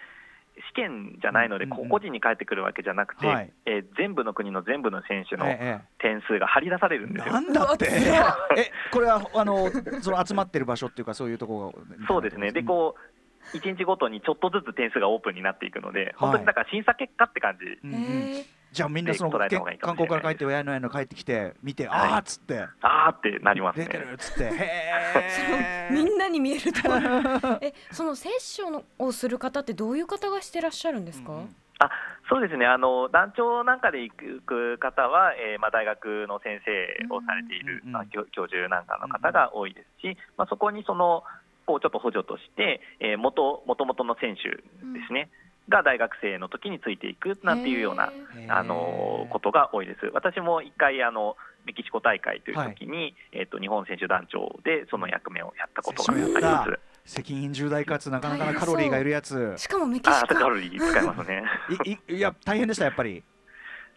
[0.73, 3.53] 試験じゃないので、個人に帰ってくるわけじゃなくて、はい。
[3.67, 7.33] えー全部の国の全部の選手のえ点数が張り出されるんえですよ。
[7.33, 7.89] なんだって。
[8.57, 9.69] えこれはあの
[10.01, 12.53] その集まってる場所っていうかそういうところそうですね。
[12.53, 13.20] でこう
[13.55, 18.45] 1日ごとにちょっとずつ点数がオープンになっていくので、本当はいにだから審査結果って感じうんうん。
[18.73, 22.11] じゃあみんなそので捉えけた方がいいか観光から帰って親の親の帰ってきて見て、はい。
[22.13, 22.59] あーっつって。
[22.83, 24.05] あーってなります出てね。
[24.05, 24.45] るっつって。
[24.55, 26.81] へえみんなに見えると。
[27.61, 31.33] えそのセッションをする方ってどういう方がしてらっしゃるんですか、
[31.81, 31.91] あ
[32.29, 32.67] そうですね。
[32.67, 37.93] あの団長なんかで行く方は、えーまあ、大学の先生をされている、うんうん。
[37.93, 41.25] まあ、教教授なんかの方が多いですし、まあ、そこにその
[41.71, 45.31] こうちょっと補助として、えー、元元々の選手ですね、
[45.69, 48.13] が大学生の時についていくなんていうような
[48.49, 50.11] あのことが多いです。
[50.13, 56.81] 私も一回あのメキシコ大会という時に、えっ、と日本選手団長でその役目をやったことがあります。
[57.05, 59.37] 責任重大かつなかなかなカロリーがいるやつ。
[59.37, 60.35] ーしかもメキあシコ。
[60.35, 61.45] ーカロリー使いますね。
[61.87, 63.23] いいいや大変でしたやっぱり。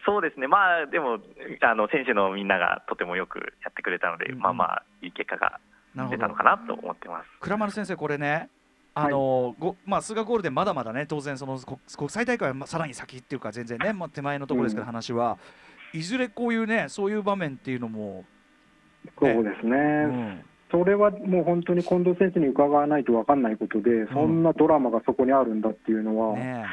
[0.06, 1.18] そうですね、まあでも
[1.62, 4.40] あの選手のみんながとてもよくやってくれたので、うんうん。
[4.40, 5.58] まあまあいい結果が
[5.94, 7.28] 出たのかなと思ってます。
[7.40, 8.48] 倉丸先生これね
[8.96, 14.86] あのごまあ、数学ゴールデンまだまだね当然その国国際大会はまあさらに先っていうか全然ね、まあ、手前のところですけどうん。
[14.86, 15.36] 話は、
[15.92, 18.24] いずれこういうねそういう場面っていうのも、
[19.18, 19.78] そうですね、う
[20.12, 20.44] ん。
[20.70, 26.64] それはもう本当に近藤選手に伺わないと分かんないことで、そんなドラマがそこにあるんだっていうのは、ね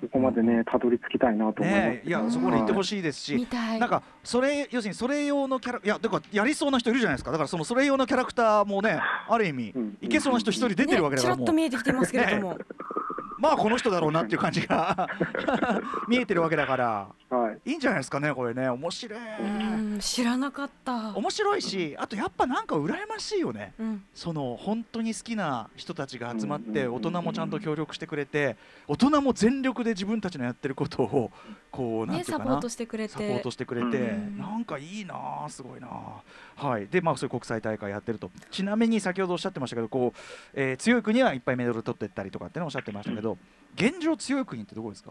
[0.00, 1.88] そこまでね、たどり着きたいなとえ思います。
[1.88, 3.78] ねえいやそこに行ってほしいですし、みたい。
[3.78, 7.30] なんかそれ要するにそれ用のキャラいやだからやりそうな人いるじゃないですか。
[7.30, 8.98] だからそのそれ用のキャラクターもね
[9.28, 9.98] ある意味うん。
[10.00, 12.58] いけそうな人一人出てるわけだからもう、ねちらっと見えてきてますけれども、
[13.38, 15.08] まあこの人だろうなっていう感じが
[16.08, 17.08] 見えてるわけだから。
[17.30, 18.68] はいいいんじゃないですかねこれね。
[18.68, 19.20] 面白い。
[19.20, 19.42] う
[19.76, 21.14] ん知らなかった。
[21.14, 23.74] 面白いしあとやっぱなんか羨ましいよね。
[23.78, 24.04] うん。
[24.14, 26.94] その本当に好きな人たちが集まってうん。
[26.94, 28.56] 大人もちゃんと協力してくれて
[28.88, 31.30] 大人も全力で自分たちのやってることを
[31.70, 32.44] こうなんねていうかな。
[32.46, 33.12] サポートしてくれて。
[33.12, 34.38] サポートしてくれてうん。
[34.38, 35.14] なんかいいな
[35.44, 36.88] あすごいなあはい。
[36.88, 38.30] でまあそういう国際大会やってると。
[38.50, 40.18] ちなみに先ほどおっしゃってましたけどこう、
[40.54, 43.36] えー強い国はいっぱいメダル取ってったりとかってねおっしゃってましたけど
[43.74, 45.10] 現状強い国ってどこですか？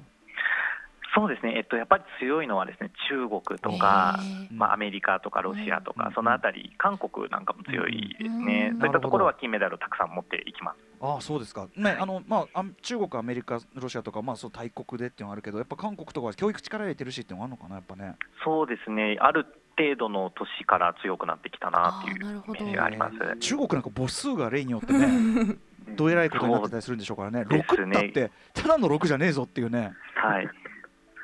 [1.16, 4.20] そうですね、えっと、やっぱり強いのはですね中国とか、
[4.52, 6.14] まあ、アメリカとかロシアとか、うん。
[6.14, 10.78] そのあたり、韓国なんかも強いですね、うんそういったところは金メダルをたくさん持っていきます。
[11.02, 18.16] ああそうですか、ねあのまあ、あ中国、アメリカ、ロシアとか、まあ、そう大国でっていうのはあるけどやっぱ韓国とかは教育力入れてるしっていうのがあるのかなやっぱね。
[18.44, 19.46] そうですね、ある
[19.78, 23.38] 程度の年から強くなってきたなっていうイメージがあります。
[23.40, 25.58] 中国なんか母数が例によってね
[25.96, 27.46] どえらいことになってたりするんでしょうからね。
[27.50, 27.94] そうです6ね。
[27.94, 29.94] だってただの6じゃねえぞっていうね。
[30.16, 30.50] はい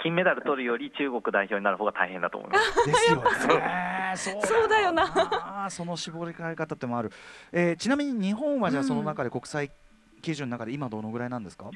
[0.05, 2.75] 金メダル取るより中国代表になる方が大変だと思います。
[2.85, 4.13] ですよね。
[4.15, 4.69] そう。
[4.69, 7.11] だよななその絞り替え方ってもある、
[7.51, 9.71] えーちなみに日本はじゃあうんその中で国際
[10.21, 11.39] 基準の中で今どのぐらいな。
[11.39, 11.71] んですか、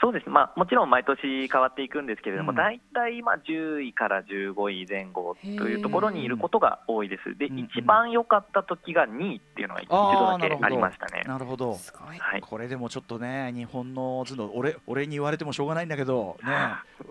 [0.00, 2.56] そうです、まあ、もちろん毎年変わっていくんですけれども、うん。
[2.56, 11.22] 大体今、10位から15位前後というところにいることが多いです、でうんうん一番良かった時が2位っていうのが一度だけありましたね。
[11.26, 11.72] なるほど。
[11.72, 12.40] はい。
[12.40, 16.52] これでもちょっとね日本の頭脳俺俺に言われてもしょうがないんだけどね。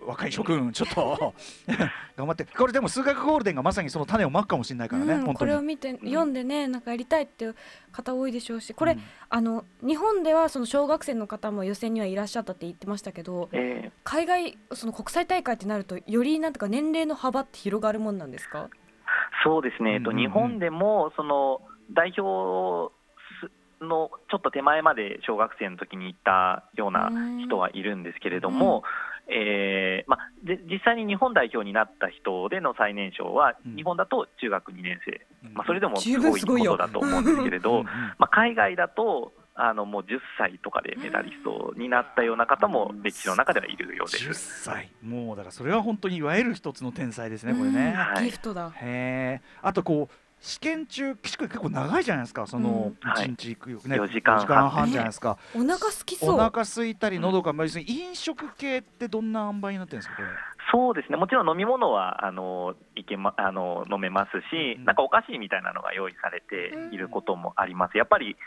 [0.05, 1.33] 若い諸君ちょっと
[2.19, 2.43] 頑張って。
[2.45, 7.55] これでも数学ゴールデンがまさにその種をまくかもしれないからね、うん、これを見て読んでねなんかやりたいっていう
[7.93, 9.01] 方多いでしょうしこれ、うん。
[9.29, 18.69] あの日本ではその小学生の方も予選にはいらっしゃったってってましたけどえー海外その国際大会ってなるとよりなんとか年齢の幅って広がるもんなんですか？
[19.43, 21.61] そうですね、えっと日本でもその
[21.93, 22.93] 代表
[23.81, 27.09] のちょっと手前まで小学生の時に行ったような
[27.45, 28.83] 人はいるんですけれども、
[29.31, 33.75] えーまあ、で実際に日本代表になった人での最年少は、うん。
[33.75, 35.53] 日本だと中学2年生、うん。
[35.53, 44.63] まあ、それでもすごいことだと思うんですけれど、まあ、海外だとあのもう10歳とかでメダリストになったような方も歴史の中ではいるようで10す。
[44.63, 44.89] 歳。
[45.03, 47.95] もうだからそれは本当にいわゆる一つの天才ですねこれね。
[48.17, 48.23] うん。
[48.23, 48.71] ギフトだ。
[48.75, 52.47] へえあとこう試験中結構長いじゃないですか。
[52.47, 53.09] そのうん。
[53.09, 53.25] はい。
[53.25, 54.39] 1日行くよね、4時間半。
[54.39, 56.35] 4時間半じゃないですか、お腹空きそう。
[56.35, 60.27] お腹空いたり喉が、まあ、要するに飲食系ってどんな塩梅になってるんですかこれ？
[60.71, 64.85] そうですね、もちろん飲み物はあのいけまあの飲めますし、うん。
[64.85, 67.97] なんかお菓子みたいなのが用意されていることもあります。
[67.97, 68.37] やっぱり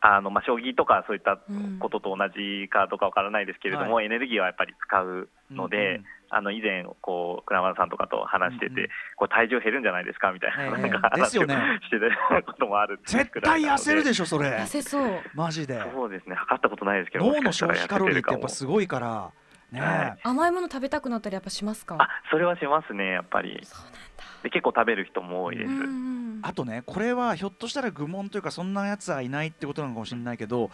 [0.00, 1.78] あのまあ、将棋とかそういったうん。
[1.78, 10.90] ことと同じかどうかわからないですけれども、はエネルギーはやっぱり使うので、あの以前こう、倉丸さんとかと話してて、うんうんこれ体重減るんじゃないですかみたいな,、ええ。
[10.90, 11.54] なんかですよね。
[11.54, 11.98] 話をして
[12.30, 14.50] たこともある絶対痩せるでししょそれ。
[14.50, 15.22] 痩せそう。
[15.34, 15.80] マジで。
[15.92, 19.30] そうですね、測ったことないですけど、脳の消費カロリーってやっぱすごいから
[19.72, 20.18] ね、はい。
[20.22, 21.96] 甘いもの食べたくなったりやっぱしますか？
[21.98, 23.58] あそれはしますね、やっぱり。
[23.64, 24.15] そうなんだ
[24.46, 25.70] で結構食べる人も多いです。
[25.70, 25.82] うんう
[26.12, 30.70] んあとねこれはひょっとしたら愚問というかそんなやつはいないってことなのかもしれないけど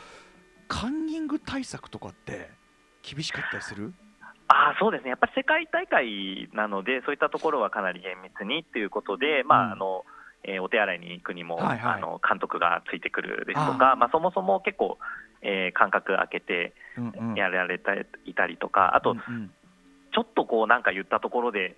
[0.68, 2.51] カンニング対策とかって
[3.03, 3.95] 厳しかったりする？
[4.49, 9.70] あーそうですね、やっぱり世界大会なので、そういったところはかなり厳密にっていうことで、まうん。
[9.70, 10.05] ああの
[10.45, 11.95] えーお手洗いに行くにも、はいはい。
[11.95, 14.99] あの監督がついてくるですとあか、まあ、そもそも結構、
[15.41, 17.35] えー間隔空けてうんうん。
[17.35, 18.05] やられたい
[18.35, 19.51] たりとか、あと、うんうん。
[20.12, 21.77] ちょっとこうなんか言ったところで、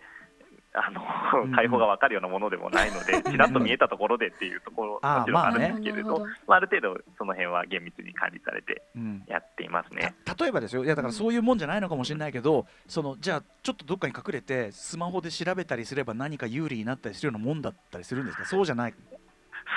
[0.75, 1.51] あうんうん。
[1.53, 6.25] の解放が分かるようなものでもないので、ちらっと見えたところでっていうところ、 もちろんあるんまあねですけれど、なるほど。
[6.25, 9.23] まあ、ある程度、その辺は厳密に管理されてうん。
[9.27, 10.15] やっていますね。
[10.25, 10.85] た例えばですよ。
[10.85, 18.45] いやだからそういうもんじゃないのかもしれないけど、そのじゃあちょっとどっかに隠れてスマホで調べたりすれば何か有利になったりするようなもんだったりするんですか？
[18.45, 18.95] そうじゃない。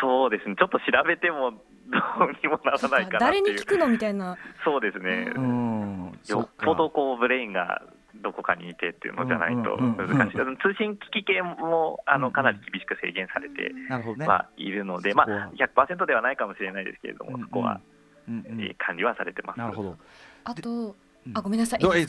[0.02, 1.56] そうですね、ちょっと調べてもど
[2.26, 3.41] うにもならないかなっていう。
[3.41, 4.38] 誰に聞、くのみたいな。
[4.64, 6.20] そうですね、うん。
[6.28, 7.82] よっぽどこうブレインが
[8.22, 17.82] どこかにいてっていうのじゃないと難しい、通信機器系もあのかなり厳しく制限されてなるほどね、はいるので、まあ、100%ではないかもしれないですけれども、そこは、
[18.78, 19.59] 管理はされてます。
[19.59, 19.97] なるほど。
[20.43, 20.95] あと
[21.28, 21.38] うん。
[21.38, 21.80] あごめんなさい。
[21.80, 22.07] いどい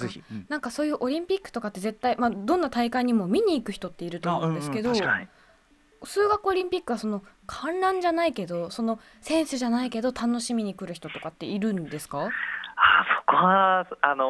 [0.48, 4.92] なんかそういうオリンピックとかって絶対、まあ、どんな大会にも見に行く人っていると思うんですけど、
[6.04, 12.28] 数学オリンピックはその観覧じゃないけどそのセンスじゃないけど楽しみに来る人とかっているんですか？
[12.78, 14.24] あーそこはあの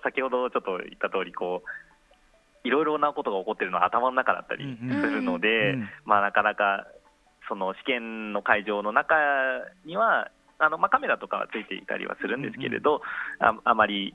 [0.00, 1.68] ー先ほどちょっと言った通りこう
[2.66, 6.86] いろいろなことが起こってるのは頭の中だったりうんするので、うんまあ、なかなか
[7.48, 9.14] その試験の会場の中
[9.84, 13.02] にはあの、まあ、カメラとかはついていたりはするんですけれど、
[13.38, 14.14] ああまり、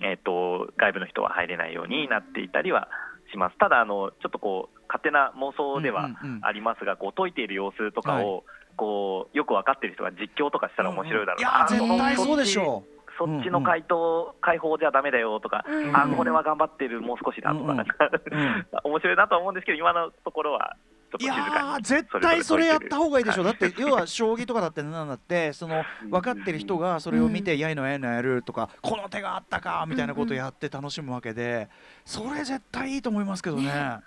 [0.00, 2.88] えー、と外部の人は入れないようになっていたりは
[3.30, 3.58] します。
[3.58, 6.44] ただあのちょっとこう勝手な妄想ではうんうんうん。
[6.44, 8.44] ありますが、こう解いている様子とかを、
[8.76, 12.82] こうよく分かっている人が実況とかしたら面白いだろうな、いやー絶対そうでしょ
[13.20, 15.94] そっちの回答、解放じゃダメだよとか、うん。
[15.94, 17.76] あこれは頑張ってる、もう少しだとか、うんうん。
[17.76, 17.94] なんか
[18.32, 18.66] うん。
[18.84, 20.76] 面白いなとは思うんですけど、今のところは
[21.18, 21.34] いや。
[21.82, 31.68] 絶対それやった方がいいでしょ、はだって要は将棋とかだってなんだってその分かってる人がそれを見て、やいのやいのやるとかこの手があったかみたいなことをやって楽しむわけで
[32.04, 33.98] それ絶対いいと思いますけどね。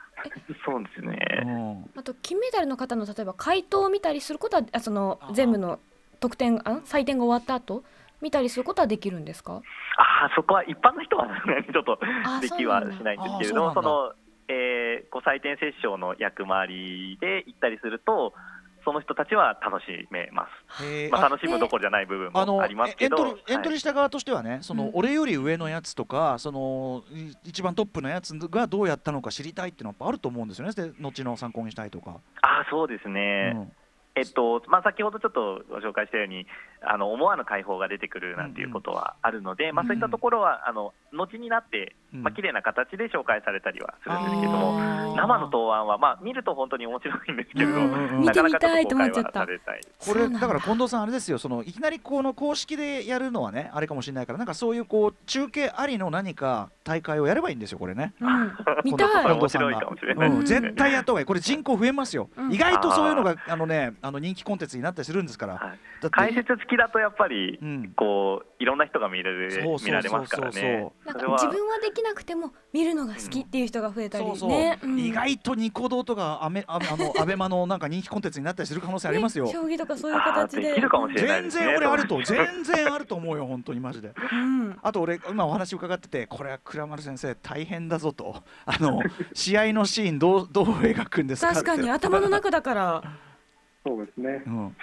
[0.65, 1.17] そうですね。
[1.43, 1.89] うん。
[1.97, 5.79] あと金メダルの方の例えば回答を見たりすることはあその全部の
[6.19, 7.83] 得点あ採点が終わった後
[8.23, 9.61] 見たりすることはできるんですか？
[9.97, 11.27] あーそこは一般の人は
[11.71, 14.13] ちょっとあできはしないんですけれども、その、
[14.47, 18.33] えー、ご採点摂政の役回りで行ったりすると、
[18.85, 20.47] その人たちは楽しめま
[20.77, 21.09] す。
[21.11, 24.91] まあ、楽しむどころじゃない部分もありますけど、エントリーエントリーはいした側としてはね、そのうん。
[24.95, 30.73] 俺より上のやつとかそのい一番トップのやつがどうやったのか知りたいっていうのはやっぱあると思うんですよね。
[30.73, 32.15] で後の参考にしたいとか。
[32.41, 33.71] あーそうですね、うん
[34.15, 36.45] えっとまあ、先ほどちょっとご紹介したように、
[36.81, 49.81] あの思わぬ解放が出てくるなんていうことはあるので、まあ、そういったところは、あの後になって、まあ綺麗な形で紹介されたりはするんですけども、生の答案は、まあ、見ると本当に面白いんですけれど、なかなかちょっ見てみたいとと公開は思っちゃったされない。
[49.97, 50.39] これだ。
[50.39, 58.13] だから近藤さんあれですよそのいきなりこの公式でやるのはねあれかもしれないからなんかそういうこう中継ありの何か大会をやればいいんですよこれね。
[58.19, 58.53] うん、
[58.83, 59.31] 見たい。
[59.31, 60.29] 面白いかもしれない。
[60.29, 62.53] うん、絶対やった方がいいこれ人口増えますよ、うん。
[62.53, 66.11] 意外とそういうのがあのねあの人気コンテンツになったりするんですから、はい。
[66.11, 67.93] 解説付式だとやっぱりうん。
[67.95, 69.63] こういろんな人が見られ
[70.09, 70.91] ますからね。
[71.05, 74.79] 自分はできなくても見るのが好きっていう人が増えたりそうそう、ね。
[74.83, 80.61] うん意外とニコ動とかアメああの アベマのなんか人気コンテンツになったりする可能性ありますよ、ね将棋とかそういう形で。
[80.61, 81.49] できるかもしれない全。
[81.49, 84.77] 然俺あると全然あると思うよ本当にマジでうん。
[84.81, 89.01] あと俺今お話伺っててこれは倉丸先生大変だぞとあの
[89.33, 93.03] 試合のシーンどうどう描くんですか確かに頭の中だから。
[93.85, 94.75] そうですねうん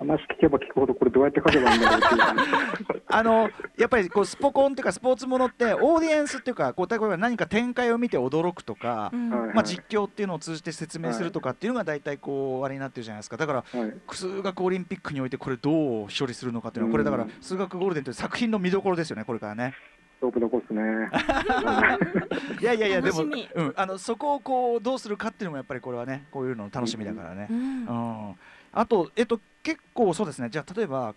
[0.00, 3.02] 話聞けば聞くほどこれどうやって書けばいいんだろうっていう。
[3.12, 9.30] あのやっぱりこうスポコンっていうかスポーツものってオーディエンスっていうかこう例えば何か展開を見て驚くとか、うん。
[9.30, 9.54] はい。
[9.54, 13.36] まあ、実況っていうのを通じて説明するとかっていうのが大体こうあれになってるじゃないですか。
[13.36, 13.92] だからはい。
[14.12, 19.74] 数学オリンピックにおいてこれどう処理するのかっていうのはこれだからうん数学ゴールデンという作品の見どころですよねこれからね。
[20.20, 20.82] 勝負どこですね。
[22.60, 27.48] いやいやいやでも、うん、あのそこをこうどうするかっていうのもやっぱりこれはねこういうの楽しみだからね。
[27.50, 27.52] う。
[27.54, 27.56] ん。
[27.56, 27.92] う
[28.32, 28.36] ん、
[28.72, 31.14] あと、えっと、結構そうですね、じゃあ、例えば、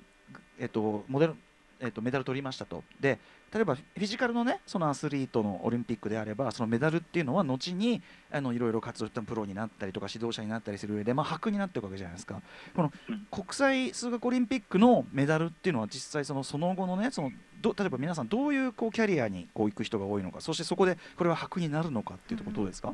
[0.60, 1.36] えっと、モデル、
[1.80, 2.84] えっと、メダル取りましたと。
[3.00, 3.20] で、
[3.54, 8.02] 例えばフィジカルのね、そのアスリートのオリンピックであれば、そのメダルっていうのは、後に
[8.32, 12.42] あのいろいろ活動したプロになったりとか、指導者になったりする上で、まあ、箔になっていくわけじゃないですか。
[12.76, 12.92] この
[13.30, 17.32] 国際数学オリンピックのメダルっていうのは、実際その、その後のね、その
[17.62, 22.94] ど例えば皆さん、どういうこうキャリアにこう行く人が多いのか、そしてそこでこれは箔になるのかっていうところ、どうですか、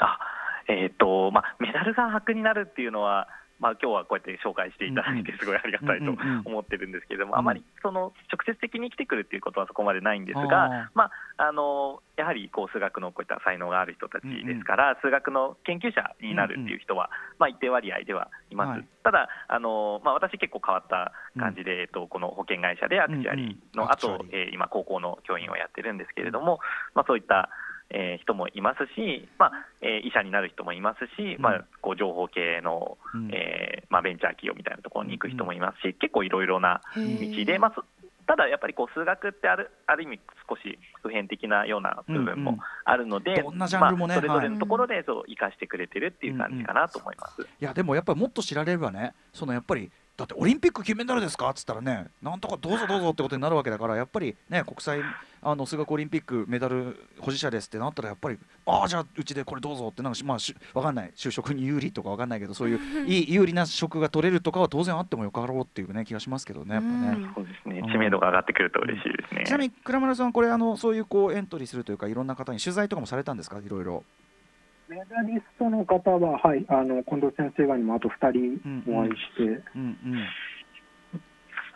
[0.00, 0.18] あ
[0.68, 3.28] えーとまあ、メダルが箔になるっていうのは、
[3.62, 6.10] まあ今日はこうやって紹介していただいて、すごいありがたいと
[6.44, 7.38] 思ってるんですけれども、うん。
[7.38, 17.08] あまりその直接的に生きてくるっていうことはそこまでないんですが、まあ、あのやはりこう数学のこういった才能がある人たちですから、数学の研究者になるっていう人は、
[17.38, 18.68] まあ、一定割合ではいます。
[18.70, 18.86] はい。
[19.04, 26.58] ただあの、まあ、私、結構変わった感じで、えっと、この保険会社でアクチュアリーの、あとえー今、高校の教員をやってるんですけれども、
[26.94, 27.48] まあ、そういった
[27.92, 33.30] えー人もいますし、まあえー医者になる人もいますし、まあ、こう情報系の、うん。
[33.32, 37.84] えーまあ、ベンチャー企業みたいなところに行く人もいますし、結構いろいろな道で、まあ、そ
[38.26, 42.44] ただやっぱりこう数学ってあるある意味少し普遍的なような部分うんうん。
[42.44, 43.80] もあるので、まあそれ
[44.14, 47.42] ぞれはいのところでそう生かしてくれてるっていう感じかなと思います。
[47.42, 51.48] いやでもやっぱりもっと知られればねそのやっぱりだってオリンピック金メダルですか？
[51.48, 55.00] っつったらねなんとかどうぞどうぞってことになるわけだからやっぱりね国際
[55.40, 61.12] あの数学オリンピックメダル保持者ですってなったらやっぱりああじゃあうちでこれどうぞってなんかしまあしわかんない。
[61.16, 67.08] 就職に有利とかわかんないけどそういういい有利な職が取れるとかは当然あってもよかろうっていうね気がしますけどねやっぱね。
[67.08, 67.32] うん。
[67.34, 67.80] そうですね。
[67.80, 67.90] うん。
[67.90, 69.44] 知名度が上がってくると嬉しいですね。
[69.46, 73.58] ちなみに倉村さんこれあのそういうこうエントリーするというかいろんな方に取材とかもされたんですか？
[73.58, 74.04] いろいろ。
[74.92, 80.28] メダリストの方は、はい、あの近藤先生以外にもあと2人お会いして、うんうん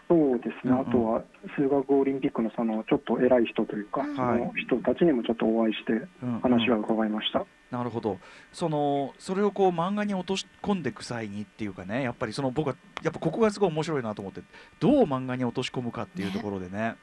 [0.08, 1.24] そうですね、うんうんあとは
[1.56, 5.92] 数学オリンピックのそのちょっと偉い人というか、うんその人たちにもちょっとお会いして
[6.22, 7.44] うんうん話は伺いました。
[7.72, 8.18] なるほど
[8.52, 14.42] そのそれをこう漫画に落とし込んでいく際にっていうかねやっぱりその僕はやっぱここがすごい面白いなと思って
[14.78, 16.94] どう漫画に落とし込むかっていうところでね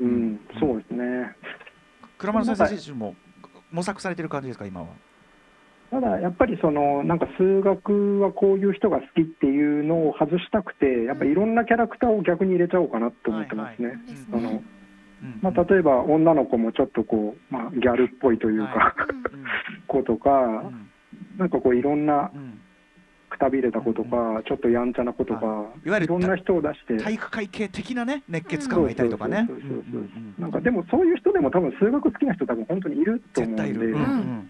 [0.00, 1.36] うん、うんそうですね。
[2.18, 3.14] 倉丸先生自身も
[3.70, 4.88] 模索されてる感じですか今は。
[5.90, 13.92] ただやっぱりそのなんか数学はこういう人が好きっていうのを外したくて、やっぱりいろんなキャラクターを逆に入れちゃおうかなと思ってますね。
[14.30, 14.62] その
[15.42, 18.94] まあ、例えば女の子もちょっとこう、まあ、ギャルっぽいというか、
[19.88, 20.88] 子とか、うん。
[21.36, 22.60] なんかこういろんなうん。
[23.30, 25.40] くたびれた子とか、ちょっとやんちゃな子とか、
[25.84, 25.90] い。
[25.90, 26.96] わゆるいろんな人を出して。
[26.96, 29.46] 体育会系的なね熱血感がいたりとかね。
[30.38, 34.48] なんかでもそういう人でも多分数学好きな人多分本当にいると思うんで、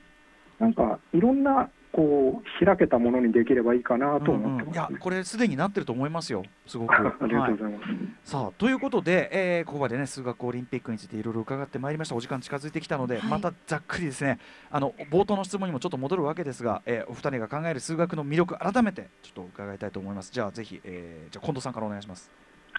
[0.59, 4.63] なんかいろんなこう開けたものにできればいいかなと思ってうんうん。
[4.63, 6.45] います、やこれすでになってると思いますよ。
[6.67, 6.93] すごく。
[6.95, 7.79] ありがとうごはいざいま
[8.25, 8.31] す。
[8.31, 12.15] さあということで、えーここまでね数学オリンピックについていろいろ伺ってまいりました。
[12.15, 13.31] お時間近づいてきたので、はい。
[13.31, 14.39] またざっくりですね。
[14.71, 20.31] あの冒頭の質問にもちょっと戻るわけですが、えーお二人が考える数学の魅力改めてちょっと伺いたいと思います。
[20.33, 22.31] じゃあぜひ、えーじゃあ近藤さんからお願いします。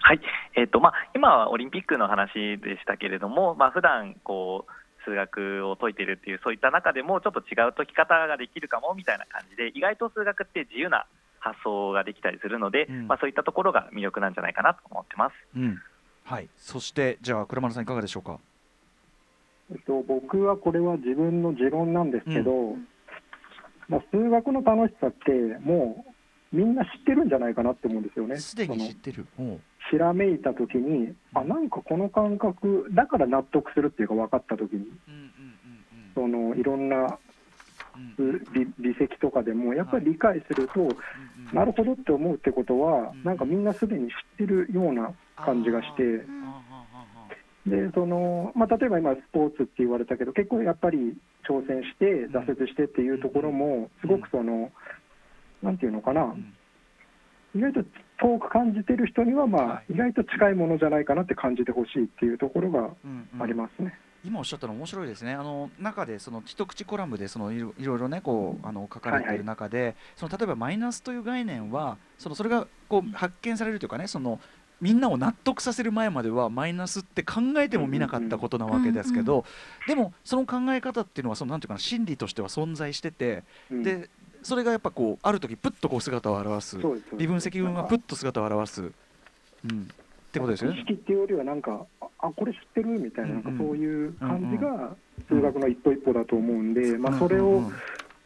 [0.02, 0.20] はい、
[0.56, 4.72] えっ、とまあ今はオリンピックの話でしたけれども、まあ普段こう
[5.04, 11.06] 数学を解いているっていうそういった中でもちょっと違う解き方ができるかもみたいな感じで意外と数学って自由な
[11.38, 13.08] 発想ができたりするので、うん。
[13.08, 15.34] まあそういったところが魅力なんじゃないかなと思ってます。
[15.56, 15.80] うん
[16.24, 16.48] はい。
[16.56, 18.38] そしてじゃあ倉丸さんいかがでしょうか？
[19.72, 22.76] えっと、僕はこれは自分の持論なんですけど、
[23.88, 25.30] まあ、数学の楽しさって
[25.64, 26.10] もう
[26.52, 28.36] みんな知ってるんじゃないかなって思うんですよね。
[28.36, 29.26] すでに知ってる。
[29.90, 34.86] ひらめいた時にあなんかこの感覚だから納得するっていうか分かった時に
[36.14, 37.18] そのいろんな
[38.54, 40.88] 微微積とかでもやっぱり理解すると、
[41.52, 43.24] なるほどって思うってことは、うん。
[43.24, 46.24] なんかみんなすでに知ってるような感じがして、
[47.66, 51.16] でそのまあ、例えば今、スポーツって言われたけど、結構やっぱり
[51.48, 54.70] 挑戦して、挫折してっていうところも、すごくその、
[55.62, 56.34] なんていうのかな、
[57.54, 57.84] 意外と
[58.18, 63.42] 遠く感じてる人には、まあは意外と近いものじゃないかなって感じてほしいっていうところがうんうん。
[63.42, 63.98] ありますね。
[64.22, 65.32] 今おっしゃったの面白いですね。
[65.32, 74.38] あの中でその一口コラムでそのいろいろねこうあの書かれている中で、その例えばマイナスという概念はそのそれがこう発見されるというかねその
[74.82, 79.46] みんなを納得させる前まではマイナスって考えてもみなかったことなわけですけど、
[79.86, 83.82] でもその考え方っていうのはそのなんていうかな心理としては存在してて、うん。
[83.82, 84.10] で
[84.42, 86.78] それがやっぱこうある時プッとこう姿を現す。
[87.16, 88.92] 微分積分がプッと姿を現す、うん、っ
[90.32, 90.78] てことですよね。
[90.78, 93.54] 意識っていうよりはなんかああこれ知ってるみたいななんかうん。
[93.54, 94.96] うんそういう感じうんが
[95.28, 97.74] 数学の一歩一歩だと思うんで、まあ、それをうんうんうん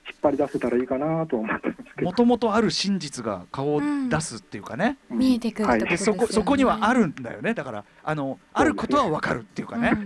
[0.07, 2.05] 引っ張り出せたらいいかなとは思ってますけど。
[2.05, 2.12] も。
[2.12, 5.19] ともとある真実が顔を出すっていうかね、うん。
[5.19, 6.21] 見えてくるはいってことですよね。
[6.21, 7.55] でそこそこにはあるんだよね。
[7.55, 9.97] だからあのあることは分かるっていうかね、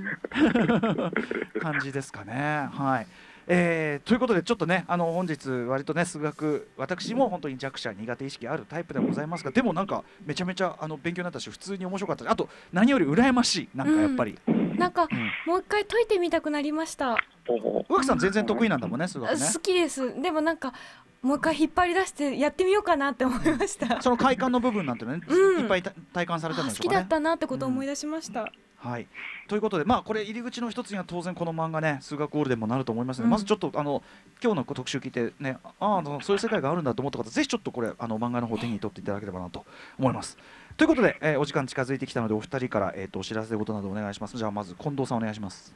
[1.60, 2.68] 感じですかね。
[2.72, 3.06] はい
[3.50, 14.38] えーということでちょっとねあの本日割とね数学私も本当に弱者苦手意識あるタイプでございますがでもなんかめちゃめちゃあの勉強になったし普通に面白かったしあと何より羨ましいなんかやっぱり、
[14.76, 17.16] なんかうんもう一回解いてみたくなりました。
[17.48, 20.20] お宇垣さん全然得意なんだもんね数学ね好きです。
[20.20, 20.74] でもなんか
[21.22, 24.00] もう一回引っ張り出してやってみようかなって思いました。
[24.02, 28.52] その快感の部分なんてね、うんいっぱいた体感されたん好でしょうかねきだったなってことを思い出しました。
[28.80, 29.08] はい、
[29.48, 34.02] ということで、まあ、これ入り口の一つには当然この漫画ね数学ゴールデンもなると思いますので、うんまずちょっとあの
[34.42, 39.64] 今日の特集聞いてねああそういう世界があるんだと思った方ぜひちょっとこれあの漫画の方手に取っていただければなと
[39.98, 40.38] 思います。
[40.76, 45.74] ということで、えーお時間近づいてきたのでお二人から、えー、とお知らせことなどお願いしますじゃあまず近藤さんお願いします。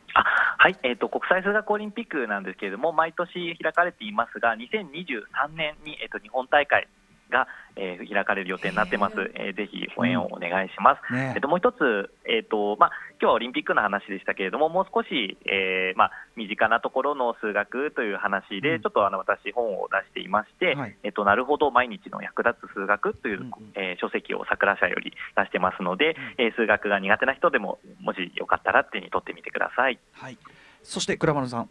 [0.62, 6.86] はい、えー、と国際数学オリンピックなんですけれども、毎年開かれていますが、2023年に、えー、と日本大会
[7.32, 11.12] が、えー開かれる予定になってます、えーぜひ応援をお願いします。
[11.12, 11.32] ね。
[11.34, 18.82] えっと、もう一つ、えっとまあ、今日はオリンピックの話でしたけれども、もう少し、えーまあ、身近なところの数学という話で、うん。
[18.82, 20.96] ちょっとあの私、本を出していまして、はい。
[21.02, 23.52] えっと、なるほど毎日の役立つ数学という、うんうん。
[23.74, 29.98] えー書籍を桜社より出してますので、えー数学が苦手な人でも、もしよかったら手に取ってみてください。
[30.12, 30.38] はい、
[30.82, 31.70] そして倉丸さん。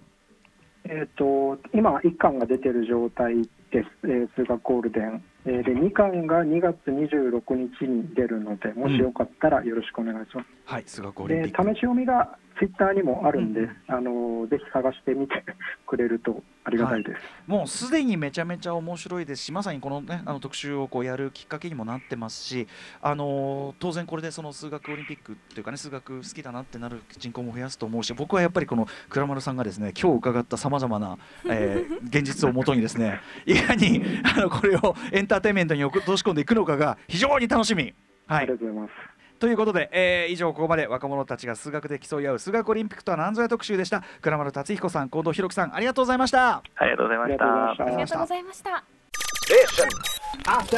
[0.85, 3.35] えー、と今、1巻が出てる状態
[3.71, 7.41] です、えー数学ゴールデン、えーで2巻が2月26
[7.79, 10.47] 日に出るので、もしよかったらよろしくお願いします。
[10.65, 15.43] はい数学オリンで試し読みがツイッターにもあるんで、うんあのぜひ探してみて
[15.87, 17.21] くれるとありがたいです。
[17.47, 22.67] もうすでにめちゃめちゃ面白いですしまさにこの,、ね、あの特集をこうやるきっかけにもなってますし、
[23.01, 31.17] あのー当然これでその数学オリンピックっていうかね数学好きだなってなる人口も増やすと思うし僕はやっぱりこの倉丸さんがですね今日伺ったさまざまな、
[31.49, 37.93] えー 現実をもとにですねいかにあのこれをエンターテインメントに落とし込んでいくのかが非常に楽しみ。
[38.27, 38.91] はいありがとうございます。
[39.39, 48.83] ということで、えー以上ここまで若者たちが数学で競い合う数学オリンピックとは何ぞや特集でした倉丸達彦さん近藤弘樹さんありがとうございましたありがとうございましありがとうございまたありがとうございました。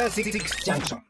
[0.08, 0.98] Six Junction.